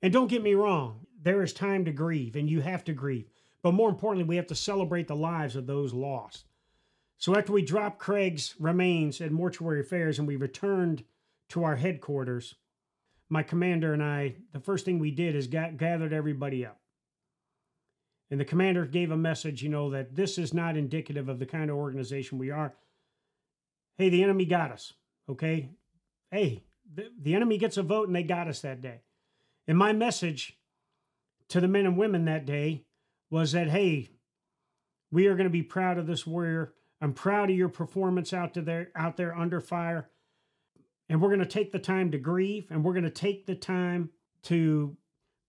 And 0.00 0.12
don't 0.12 0.28
get 0.28 0.42
me 0.42 0.54
wrong, 0.54 1.06
there 1.20 1.42
is 1.42 1.52
time 1.52 1.84
to 1.84 1.92
grieve 1.92 2.36
and 2.36 2.50
you 2.50 2.60
have 2.60 2.84
to 2.84 2.92
grieve. 2.92 3.30
But 3.62 3.74
more 3.74 3.88
importantly, 3.88 4.28
we 4.28 4.36
have 4.36 4.48
to 4.48 4.54
celebrate 4.54 5.06
the 5.06 5.16
lives 5.16 5.54
of 5.56 5.66
those 5.66 5.94
lost. 5.94 6.44
So 7.18 7.36
after 7.36 7.52
we 7.52 7.62
dropped 7.62 8.00
Craig's 8.00 8.56
remains 8.58 9.20
at 9.20 9.30
Mortuary 9.30 9.80
Affairs 9.80 10.18
and 10.18 10.26
we 10.26 10.34
returned 10.34 11.04
to 11.50 11.62
our 11.62 11.76
headquarters, 11.76 12.56
my 13.28 13.44
commander 13.44 13.92
and 13.92 14.02
I, 14.02 14.34
the 14.52 14.58
first 14.60 14.84
thing 14.84 14.98
we 14.98 15.12
did 15.12 15.36
is 15.36 15.46
got, 15.46 15.76
gathered 15.76 16.12
everybody 16.12 16.66
up. 16.66 16.81
And 18.32 18.40
the 18.40 18.46
commander 18.46 18.86
gave 18.86 19.10
a 19.10 19.16
message, 19.16 19.62
you 19.62 19.68
know, 19.68 19.90
that 19.90 20.16
this 20.16 20.38
is 20.38 20.54
not 20.54 20.74
indicative 20.74 21.28
of 21.28 21.38
the 21.38 21.44
kind 21.44 21.68
of 21.68 21.76
organization 21.76 22.38
we 22.38 22.50
are. 22.50 22.72
Hey, 23.98 24.08
the 24.08 24.22
enemy 24.22 24.46
got 24.46 24.72
us. 24.72 24.94
Okay. 25.28 25.68
Hey, 26.30 26.64
the, 26.94 27.10
the 27.20 27.34
enemy 27.34 27.58
gets 27.58 27.76
a 27.76 27.82
vote 27.82 28.06
and 28.06 28.16
they 28.16 28.22
got 28.22 28.48
us 28.48 28.62
that 28.62 28.80
day. 28.80 29.02
And 29.68 29.76
my 29.76 29.92
message 29.92 30.56
to 31.50 31.60
the 31.60 31.68
men 31.68 31.84
and 31.84 31.98
women 31.98 32.24
that 32.24 32.46
day 32.46 32.86
was 33.28 33.52
that, 33.52 33.68
hey, 33.68 34.08
we 35.10 35.26
are 35.26 35.34
going 35.34 35.44
to 35.44 35.50
be 35.50 35.62
proud 35.62 35.98
of 35.98 36.06
this 36.06 36.26
warrior. 36.26 36.72
I'm 37.02 37.12
proud 37.12 37.50
of 37.50 37.56
your 37.56 37.68
performance 37.68 38.32
out 38.32 38.54
to 38.54 38.62
there 38.62 38.88
out 38.96 39.18
there 39.18 39.36
under 39.36 39.60
fire. 39.60 40.08
And 41.10 41.20
we're 41.20 41.28
going 41.28 41.40
to 41.40 41.44
take 41.44 41.70
the 41.70 41.78
time 41.78 42.10
to 42.12 42.18
grieve 42.18 42.68
and 42.70 42.82
we're 42.82 42.94
going 42.94 43.04
to 43.04 43.10
take 43.10 43.44
the 43.44 43.56
time 43.56 44.08
to 44.44 44.96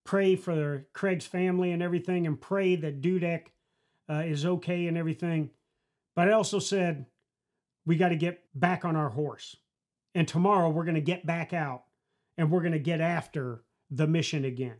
pray 0.03 0.35
for 0.35 0.85
Craig's 0.93 1.25
family 1.25 1.71
and 1.71 1.81
everything 1.81 2.27
and 2.27 2.39
pray 2.39 2.75
that 2.75 3.01
Dudek 3.01 3.47
uh, 4.09 4.23
is 4.25 4.45
okay 4.45 4.87
and 4.87 4.97
everything. 4.97 5.49
But 6.15 6.29
I 6.29 6.33
also 6.33 6.59
said 6.59 7.05
we 7.85 7.95
got 7.95 8.09
to 8.09 8.15
get 8.15 8.43
back 8.53 8.85
on 8.85 8.95
our 8.95 9.09
horse. 9.09 9.55
And 10.15 10.27
tomorrow 10.27 10.69
we're 10.69 10.85
going 10.85 10.95
to 10.95 11.01
get 11.01 11.25
back 11.25 11.53
out 11.53 11.83
and 12.37 12.51
we're 12.51 12.61
going 12.61 12.73
to 12.73 12.79
get 12.79 13.01
after 13.01 13.63
the 13.89 14.07
mission 14.07 14.45
again. 14.45 14.77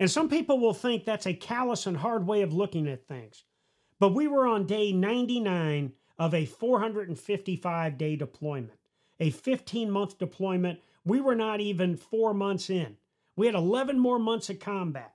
And 0.00 0.10
some 0.10 0.28
people 0.28 0.58
will 0.58 0.74
think 0.74 1.04
that's 1.04 1.26
a 1.26 1.34
callous 1.34 1.86
and 1.86 1.96
hard 1.96 2.26
way 2.26 2.42
of 2.42 2.52
looking 2.52 2.88
at 2.88 3.06
things. 3.06 3.44
But 4.00 4.14
we 4.14 4.26
were 4.26 4.46
on 4.46 4.66
day 4.66 4.92
99 4.92 5.92
of 6.18 6.34
a 6.34 6.44
455 6.44 7.98
day 7.98 8.16
deployment, 8.16 8.78
a 9.20 9.30
15 9.30 9.90
month 9.90 10.18
deployment. 10.18 10.80
We 11.04 11.20
were 11.20 11.36
not 11.36 11.60
even 11.60 11.96
four 11.96 12.34
months 12.34 12.68
in. 12.68 12.96
We 13.36 13.46
had 13.46 13.54
11 13.54 13.98
more 13.98 14.18
months 14.18 14.50
of 14.50 14.60
combat. 14.60 15.14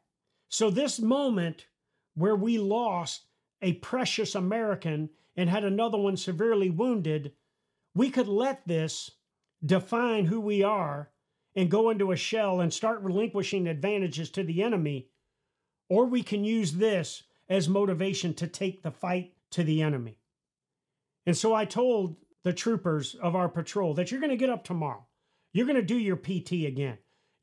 So, 0.50 0.70
this 0.70 1.00
moment 1.00 1.68
where 2.16 2.36
we 2.36 2.58
lost 2.58 3.26
a 3.62 3.74
precious 3.74 4.34
American 4.34 5.10
and 5.36 5.50
had 5.50 5.64
another 5.64 5.98
one 5.98 6.18
severely 6.18 6.70
wounded, 6.70 7.34
we 7.94 8.10
could 8.10 8.28
let 8.28 8.68
this 8.68 9.12
define 9.66 10.26
who 10.26 10.40
we 10.40 10.64
are 10.64 11.10
and 11.56 11.72
go 11.72 11.90
into 11.90 12.12
a 12.12 12.16
shell 12.16 12.62
and 12.62 12.74
start 12.74 13.02
relinquishing 13.02 13.68
advantages 13.68 14.30
to 14.30 14.44
the 14.44 14.62
enemy, 14.62 15.10
or 15.90 16.06
we 16.06 16.24
can 16.24 16.44
use 16.44 16.74
this 16.74 17.24
as 17.50 17.68
motivation 17.68 18.34
to 18.36 18.48
take 18.48 18.84
the 18.84 18.92
fight 18.92 19.34
to 19.52 19.64
the 19.64 19.82
enemy. 19.82 20.20
And 21.26 21.36
so 21.36 21.54
I 21.54 21.66
told 21.66 22.16
the 22.44 22.54
troopers 22.54 23.16
of 23.16 23.36
our 23.36 23.50
patrol 23.50 23.94
that 23.96 24.12
you're 24.12 24.20
going 24.20 24.30
to 24.30 24.38
get 24.38 24.50
up 24.50 24.64
tomorrow. 24.64 25.06
You're 25.52 25.66
going 25.66 25.76
to 25.76 25.82
do 25.82 25.98
your 25.98 26.16
PT 26.16 26.66
again. 26.68 26.98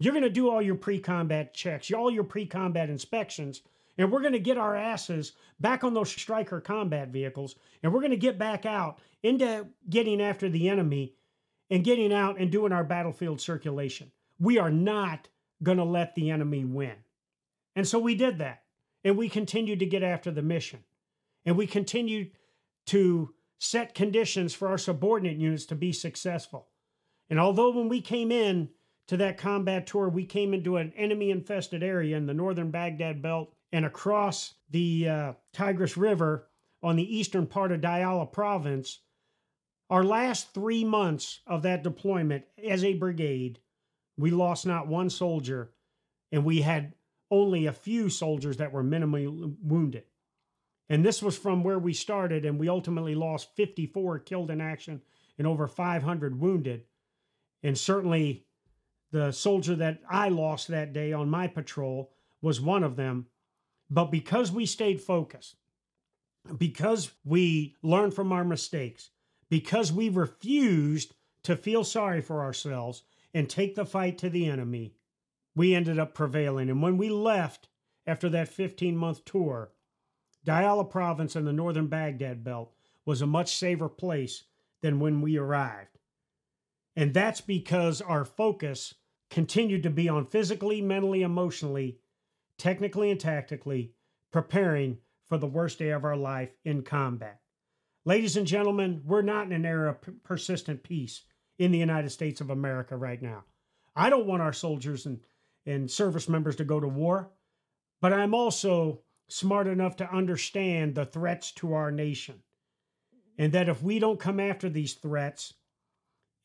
You're 0.04 0.12
going 0.12 0.24
to 0.24 0.30
do 0.30 0.50
all 0.50 0.60
your 0.60 0.74
pre 0.74 0.98
combat 0.98 1.54
checks, 1.54 1.90
all 1.92 2.10
your 2.10 2.24
pre 2.24 2.46
combat 2.46 2.90
inspections, 2.90 3.62
and 3.96 4.10
we're 4.10 4.20
going 4.20 4.32
to 4.32 4.38
get 4.38 4.58
our 4.58 4.76
asses 4.76 5.32
back 5.60 5.84
on 5.84 5.94
those 5.94 6.10
Stryker 6.10 6.60
combat 6.60 7.08
vehicles, 7.08 7.56
and 7.82 7.92
we're 7.92 8.00
going 8.00 8.10
to 8.10 8.16
get 8.16 8.38
back 8.38 8.66
out 8.66 8.98
into 9.22 9.66
getting 9.88 10.20
after 10.20 10.48
the 10.48 10.68
enemy 10.68 11.14
and 11.70 11.84
getting 11.84 12.12
out 12.12 12.38
and 12.38 12.52
doing 12.52 12.72
our 12.72 12.84
battlefield 12.84 13.40
circulation. 13.40 14.10
We 14.38 14.58
are 14.58 14.70
not 14.70 15.28
going 15.62 15.78
to 15.78 15.84
let 15.84 16.14
the 16.14 16.30
enemy 16.30 16.64
win. 16.64 16.96
And 17.74 17.88
so 17.88 17.98
we 17.98 18.14
did 18.14 18.38
that. 18.38 18.62
And 19.04 19.16
we 19.16 19.28
continued 19.28 19.78
to 19.78 19.86
get 19.86 20.02
after 20.02 20.30
the 20.30 20.42
mission. 20.42 20.84
And 21.46 21.56
we 21.56 21.66
continued 21.66 22.32
to 22.86 23.34
set 23.58 23.94
conditions 23.94 24.54
for 24.54 24.68
our 24.68 24.78
subordinate 24.78 25.38
units 25.38 25.66
to 25.66 25.74
be 25.74 25.92
successful. 25.92 26.68
And 27.30 27.40
although 27.40 27.70
when 27.70 27.88
we 27.88 28.00
came 28.00 28.30
in 28.30 28.68
to 29.08 29.16
that 29.18 29.38
combat 29.38 29.86
tour, 29.86 30.08
we 30.08 30.24
came 30.24 30.54
into 30.54 30.76
an 30.76 30.92
enemy 30.96 31.30
infested 31.30 31.82
area 31.82 32.16
in 32.16 32.26
the 32.26 32.34
northern 32.34 32.70
Baghdad 32.70 33.20
belt 33.20 33.54
and 33.72 33.84
across 33.84 34.54
the 34.70 35.08
uh, 35.08 35.32
Tigris 35.52 35.96
River 35.96 36.48
on 36.82 36.96
the 36.96 37.16
eastern 37.16 37.46
part 37.46 37.72
of 37.72 37.80
Diyala 37.80 38.30
province, 38.30 39.00
our 39.90 40.04
last 40.04 40.52
three 40.54 40.84
months 40.84 41.40
of 41.46 41.62
that 41.62 41.82
deployment 41.82 42.44
as 42.66 42.84
a 42.84 42.94
brigade, 42.94 43.58
we 44.16 44.30
lost 44.30 44.66
not 44.66 44.86
one 44.86 45.10
soldier, 45.10 45.72
and 46.30 46.44
we 46.44 46.60
had 46.60 46.94
only 47.30 47.66
a 47.66 47.72
few 47.72 48.08
soldiers 48.10 48.58
that 48.58 48.72
were 48.72 48.84
minimally 48.84 49.56
wounded. 49.62 50.04
And 50.88 51.04
this 51.04 51.22
was 51.22 51.36
from 51.36 51.64
where 51.64 51.78
we 51.78 51.94
started, 51.94 52.44
and 52.44 52.58
we 52.58 52.68
ultimately 52.68 53.14
lost 53.14 53.56
54 53.56 54.20
killed 54.20 54.50
in 54.50 54.60
action 54.60 55.00
and 55.38 55.46
over 55.46 55.66
500 55.66 56.38
wounded. 56.38 56.84
And 57.62 57.76
certainly 57.76 58.46
the 59.14 59.31
soldier 59.31 59.77
that 59.77 60.00
I 60.11 60.29
lost 60.29 60.66
that 60.66 60.92
day 60.92 61.12
on 61.12 61.31
my 61.31 61.46
patrol 61.46 62.11
was 62.42 62.61
one 62.61 62.83
of 62.83 62.96
them. 62.96 63.27
But 63.88 64.07
because 64.07 64.50
we 64.50 64.66
stayed 64.66 65.00
focused, 65.00 65.55
because 66.59 67.12
we 67.24 67.77
learned 67.81 68.14
from 68.14 68.33
our 68.33 68.42
mistakes, 68.42 69.11
because 69.48 69.92
we 69.92 70.09
refused 70.09 71.14
to 71.44 71.55
feel 71.55 71.85
sorry 71.85 72.22
for 72.22 72.42
ourselves 72.42 73.05
and 73.33 73.48
take 73.48 73.77
the 73.77 73.87
fight 73.87 74.18
to 74.18 74.29
the 74.29 74.46
enemy, 74.48 74.96
we 75.55 75.77
ended 75.77 76.00
up 76.00 76.12
prevailing. 76.12 76.68
And 76.68 76.83
when 76.83 76.98
we 76.98 77.09
left 77.09 77.68
after 78.09 78.29
that 78.31 78.48
15 78.48 78.96
month 78.96 79.24
tour, 79.24 79.70
Diyala 80.44 80.90
province 80.90 81.37
in 81.37 81.44
the 81.44 81.53
northern 81.53 81.87
Baghdad 81.87 82.42
belt 82.42 82.74
was 83.07 83.22
a 83.22 83.29
much 83.29 83.55
safer 83.55 83.88
place 83.88 84.42
than 84.83 84.98
when 84.98 85.20
we 85.20 85.37
arrived. 85.37 86.00
And 86.96 87.14
that's 87.14 87.40
because 87.40 88.00
our 88.00 88.24
focus 88.24 88.94
continued 89.34 89.82
to 89.82 89.90
be 89.90 90.08
on 90.08 90.24
physically, 90.24 90.80
mentally, 90.80 91.22
emotionally, 91.22 91.98
technically, 92.56 93.10
and 93.10 93.18
tactically 93.18 93.92
preparing 94.30 94.96
for 95.26 95.36
the 95.36 95.46
worst 95.46 95.80
day 95.80 95.90
of 95.90 96.04
our 96.04 96.16
life 96.16 96.50
in 96.64 96.82
combat. 96.82 97.40
Ladies 98.04 98.36
and 98.36 98.46
gentlemen, 98.46 99.02
we're 99.04 99.22
not 99.22 99.46
in 99.46 99.52
an 99.52 99.66
era 99.66 99.90
of 99.90 100.22
persistent 100.22 100.84
peace 100.84 101.22
in 101.58 101.72
the 101.72 101.78
United 101.78 102.10
States 102.10 102.40
of 102.40 102.50
America 102.50 102.96
right 102.96 103.20
now. 103.20 103.42
I 103.96 104.08
don't 104.08 104.26
want 104.26 104.40
our 104.40 104.52
soldiers 104.52 105.04
and 105.04 105.18
and 105.66 105.90
service 105.90 106.28
members 106.28 106.54
to 106.56 106.64
go 106.64 106.78
to 106.78 106.86
war, 106.86 107.30
but 108.00 108.12
I'm 108.12 108.34
also 108.34 109.00
smart 109.28 109.66
enough 109.66 109.96
to 109.96 110.12
understand 110.12 110.94
the 110.94 111.06
threats 111.06 111.50
to 111.52 111.72
our 111.72 111.90
nation. 111.90 112.40
And 113.36 113.50
that 113.52 113.68
if 113.68 113.82
we 113.82 113.98
don't 113.98 114.20
come 114.20 114.38
after 114.38 114.68
these 114.68 114.92
threats 114.92 115.54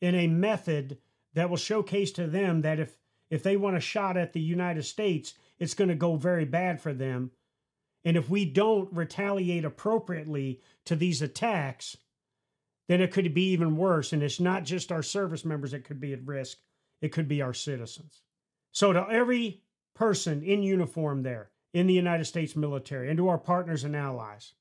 in 0.00 0.16
a 0.16 0.26
method 0.26 0.98
that 1.34 1.50
will 1.50 1.56
showcase 1.56 2.12
to 2.12 2.26
them 2.26 2.62
that 2.62 2.80
if, 2.80 2.96
if 3.30 3.42
they 3.42 3.56
want 3.56 3.76
a 3.76 3.80
shot 3.80 4.16
at 4.16 4.32
the 4.32 4.40
United 4.40 4.84
States, 4.84 5.34
it's 5.58 5.74
going 5.74 5.88
to 5.88 5.94
go 5.94 6.16
very 6.16 6.44
bad 6.44 6.80
for 6.80 6.92
them. 6.92 7.30
And 8.04 8.16
if 8.16 8.30
we 8.30 8.44
don't 8.44 8.92
retaliate 8.92 9.64
appropriately 9.64 10.60
to 10.86 10.96
these 10.96 11.22
attacks, 11.22 11.96
then 12.88 13.00
it 13.00 13.12
could 13.12 13.32
be 13.34 13.50
even 13.50 13.76
worse. 13.76 14.12
And 14.12 14.22
it's 14.22 14.40
not 14.40 14.64
just 14.64 14.90
our 14.90 15.02
service 15.02 15.44
members 15.44 15.72
that 15.72 15.84
could 15.84 16.00
be 16.00 16.12
at 16.12 16.26
risk, 16.26 16.58
it 17.00 17.12
could 17.12 17.28
be 17.28 17.42
our 17.42 17.54
citizens. 17.54 18.22
So, 18.72 18.92
to 18.92 19.06
every 19.10 19.62
person 19.94 20.42
in 20.42 20.62
uniform 20.62 21.22
there 21.22 21.50
in 21.72 21.86
the 21.86 21.94
United 21.94 22.24
States 22.24 22.56
military 22.56 23.08
and 23.08 23.18
to 23.18 23.28
our 23.28 23.38
partners 23.38 23.84
and 23.84 23.94
allies, 23.94 24.54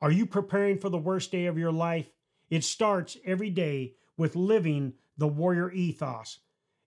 are 0.00 0.10
you 0.10 0.26
preparing 0.26 0.78
for 0.78 0.88
the 0.88 0.98
worst 0.98 1.32
day 1.32 1.46
of 1.46 1.58
your 1.58 1.72
life? 1.72 2.10
It 2.50 2.64
starts 2.64 3.16
every 3.24 3.50
day 3.50 3.94
with 4.16 4.36
living 4.36 4.94
the 5.18 5.28
warrior 5.28 5.70
ethos 5.70 6.38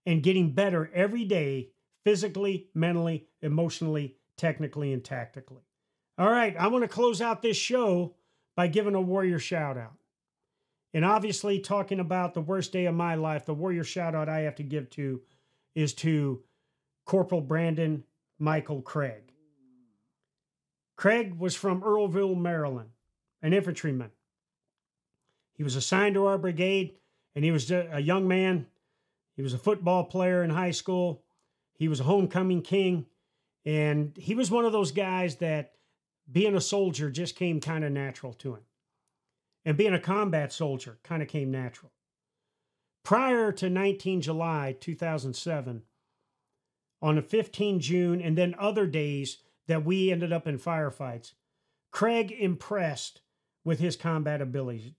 and 0.05 0.23
getting 0.23 0.53
better 0.53 0.89
every 0.93 1.25
day, 1.25 1.69
physically, 2.03 2.69
mentally, 2.73 3.27
emotionally, 3.41 4.15
technically, 4.37 4.93
and 4.93 5.03
tactically. 5.03 5.63
All 6.17 6.29
right, 6.29 6.55
I 6.57 6.67
want 6.67 6.83
to 6.83 6.87
close 6.87 7.21
out 7.21 7.41
this 7.41 7.57
show 7.57 8.15
by 8.55 8.67
giving 8.67 8.95
a 8.95 9.01
warrior 9.01 9.39
shout 9.39 9.77
out. 9.77 9.93
And 10.93 11.05
obviously, 11.05 11.59
talking 11.59 11.99
about 11.99 12.33
the 12.33 12.41
worst 12.41 12.71
day 12.71 12.85
of 12.85 12.95
my 12.95 13.15
life, 13.15 13.45
the 13.45 13.53
warrior 13.53 13.83
shout 13.83 14.15
out 14.15 14.27
I 14.27 14.41
have 14.41 14.55
to 14.55 14.63
give 14.63 14.89
to 14.91 15.21
is 15.75 15.93
to 15.95 16.43
Corporal 17.05 17.41
Brandon 17.41 18.03
Michael 18.39 18.81
Craig. 18.81 19.31
Craig 20.95 21.39
was 21.39 21.55
from 21.55 21.81
Earleville, 21.81 22.37
Maryland, 22.37 22.89
an 23.41 23.53
infantryman. 23.53 24.11
He 25.53 25.63
was 25.63 25.75
assigned 25.75 26.15
to 26.15 26.25
our 26.25 26.37
brigade, 26.37 26.95
and 27.35 27.45
he 27.45 27.51
was 27.51 27.71
a 27.71 27.99
young 27.99 28.27
man. 28.27 28.67
He 29.35 29.41
was 29.41 29.53
a 29.53 29.57
football 29.57 30.03
player 30.03 30.43
in 30.43 30.49
high 30.49 30.71
school. 30.71 31.23
He 31.75 31.87
was 31.87 31.99
a 31.99 32.03
homecoming 32.03 32.61
king, 32.61 33.05
and 33.65 34.15
he 34.17 34.35
was 34.35 34.51
one 34.51 34.65
of 34.65 34.73
those 34.73 34.91
guys 34.91 35.35
that 35.37 35.73
being 36.29 36.55
a 36.55 36.61
soldier 36.61 37.09
just 37.09 37.35
came 37.35 37.61
kind 37.61 37.83
of 37.85 37.91
natural 37.91 38.33
to 38.33 38.55
him. 38.55 38.63
And 39.65 39.77
being 39.77 39.93
a 39.93 39.99
combat 39.99 40.51
soldier 40.51 40.99
kind 41.03 41.21
of 41.21 41.27
came 41.27 41.51
natural. 41.51 41.91
Prior 43.03 43.51
to 43.53 43.69
19 43.69 44.21
July 44.21 44.75
2007, 44.79 45.83
on 47.01 47.17
a 47.17 47.21
15 47.21 47.79
June 47.79 48.21
and 48.21 48.37
then 48.37 48.55
other 48.59 48.85
days 48.85 49.37
that 49.67 49.85
we 49.85 50.11
ended 50.11 50.33
up 50.33 50.47
in 50.47 50.57
firefights. 50.57 51.33
Craig 51.91 52.31
impressed 52.31 53.21
with 53.63 53.79
his 53.79 53.95
combat 53.95 54.41
abilities 54.41 54.91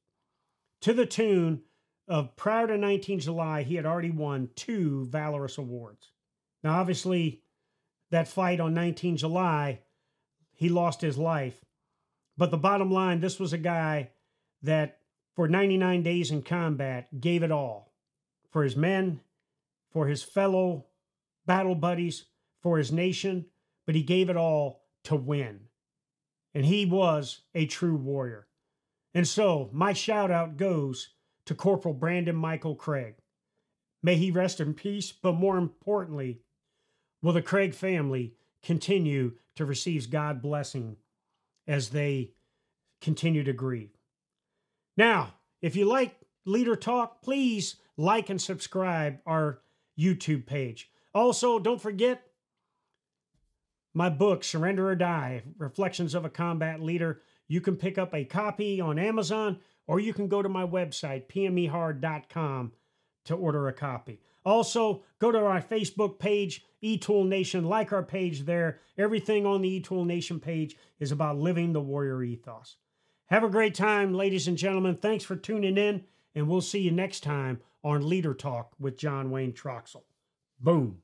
to 0.81 0.93
the 0.93 1.07
tune 1.07 1.62
of 2.11 2.35
prior 2.35 2.66
to 2.66 2.77
19 2.77 3.20
July, 3.20 3.62
he 3.62 3.77
had 3.77 3.87
already 3.87 4.11
won 4.11 4.51
two 4.57 5.07
Valorous 5.07 5.59
Awards. 5.59 6.11
Now, 6.64 6.81
obviously, 6.81 7.44
that 8.11 8.27
fight 8.27 8.59
on 8.59 8.75
19 8.75 9.16
July, 9.16 9.79
he 10.53 10.68
lost 10.68 11.01
his 11.01 11.16
life. 11.16 11.64
But 12.37 12.51
the 12.51 12.59
bottom 12.59 12.90
line, 12.90 13.20
this 13.20 13.38
was 13.38 13.53
a 13.53 13.59
guy 13.59 14.11
that 14.62 14.99
for 15.37 15.46
99 15.46 16.03
days 16.03 16.33
in 16.33 16.42
combat 16.42 17.20
gave 17.20 17.44
it 17.44 17.53
all 17.53 17.94
for 18.51 18.64
his 18.64 18.77
men, 18.77 19.20
for 19.92 20.09
his 20.09 20.25
fellow 20.25 20.87
battle 21.46 21.77
buddies 21.77 22.25
for 22.61 22.77
his 22.77 22.90
nation, 22.90 23.46
but 23.87 23.94
he 23.94 24.03
gave 24.03 24.29
it 24.29 24.37
all 24.37 24.83
to 25.05 25.14
win. 25.14 25.61
And 26.55 26.66
he 26.66 26.85
was 26.85 27.42
a 27.55 27.66
true 27.66 27.94
warrior. 27.94 28.49
And 29.14 29.29
so 29.29 29.70
my 29.73 29.92
shout 29.92 30.33
out 30.33 30.57
goes 30.57 31.11
to 31.51 31.55
Corporal 31.57 31.95
Brandon 31.95 32.37
Michael 32.37 32.77
Craig. 32.77 33.17
May 34.05 34.15
he 34.15 34.31
rest 34.31 34.61
in 34.61 34.73
peace, 34.73 35.11
but 35.11 35.33
more 35.33 35.59
importantly, 35.59 36.43
will 37.23 37.33
the 37.33 37.43
Craig 37.43 37.75
family 37.75 38.35
continue 38.63 39.33
to 39.57 39.65
receive 39.65 40.13
God 40.13 40.41
blessing 40.41 40.97
as 41.67 41.89
they 41.89 42.35
continue 43.01 43.43
to 43.43 43.53
grieve. 43.53 43.91
Now, 44.97 45.35
if 45.61 45.75
you 45.75 45.87
like 45.87 46.15
Leader 46.47 46.77
Talk, 46.77 47.21
please 47.21 47.75
like 47.97 48.31
and 48.31 48.41
subscribe 48.41 49.19
our 49.27 49.59
YouTube 49.99 50.47
page. 50.47 50.89
Also, 51.13 51.59
don't 51.59 51.83
forget 51.83 52.29
my 53.93 54.09
book, 54.09 54.45
Surrender 54.45 54.89
or 54.89 54.95
Die 54.95 55.43
Reflections 55.59 56.15
of 56.15 56.25
a 56.25 56.31
Combat 56.31 56.81
Leader. 56.81 57.23
You 57.49 57.61
can 57.61 57.75
pick 57.75 57.99
up 57.99 58.15
a 58.15 58.25
copy 58.25 58.81
on 58.81 59.01
Amazon 59.01 59.59
or 59.90 59.98
you 59.98 60.14
can 60.14 60.29
go 60.29 60.40
to 60.40 60.48
my 60.48 60.64
website, 60.64 61.26
pmehard.com, 61.26 62.70
to 63.24 63.35
order 63.35 63.66
a 63.66 63.72
copy. 63.72 64.20
Also, 64.44 65.03
go 65.18 65.33
to 65.33 65.38
our 65.38 65.61
Facebook 65.61 66.20
page, 66.20 66.64
eTool 66.81 67.26
Nation, 67.26 67.64
like 67.64 67.92
our 67.92 68.05
page 68.05 68.42
there. 68.42 68.79
Everything 68.96 69.44
on 69.44 69.62
the 69.62 69.81
eTool 69.81 70.07
Nation 70.07 70.38
page 70.38 70.76
is 71.00 71.11
about 71.11 71.38
living 71.38 71.72
the 71.72 71.81
warrior 71.81 72.22
ethos. 72.22 72.76
Have 73.26 73.42
a 73.42 73.48
great 73.48 73.74
time, 73.74 74.14
ladies 74.14 74.46
and 74.46 74.57
gentlemen. 74.57 74.94
Thanks 74.94 75.24
for 75.24 75.35
tuning 75.35 75.76
in, 75.76 76.05
and 76.37 76.46
we'll 76.46 76.61
see 76.61 76.83
you 76.83 76.92
next 76.92 77.24
time 77.24 77.61
on 77.83 78.09
Leader 78.09 78.33
Talk 78.33 78.70
with 78.79 78.96
John 78.96 79.33
Wayne 79.33 79.53
Troxell. 79.53 80.05
Boom. 80.61 81.03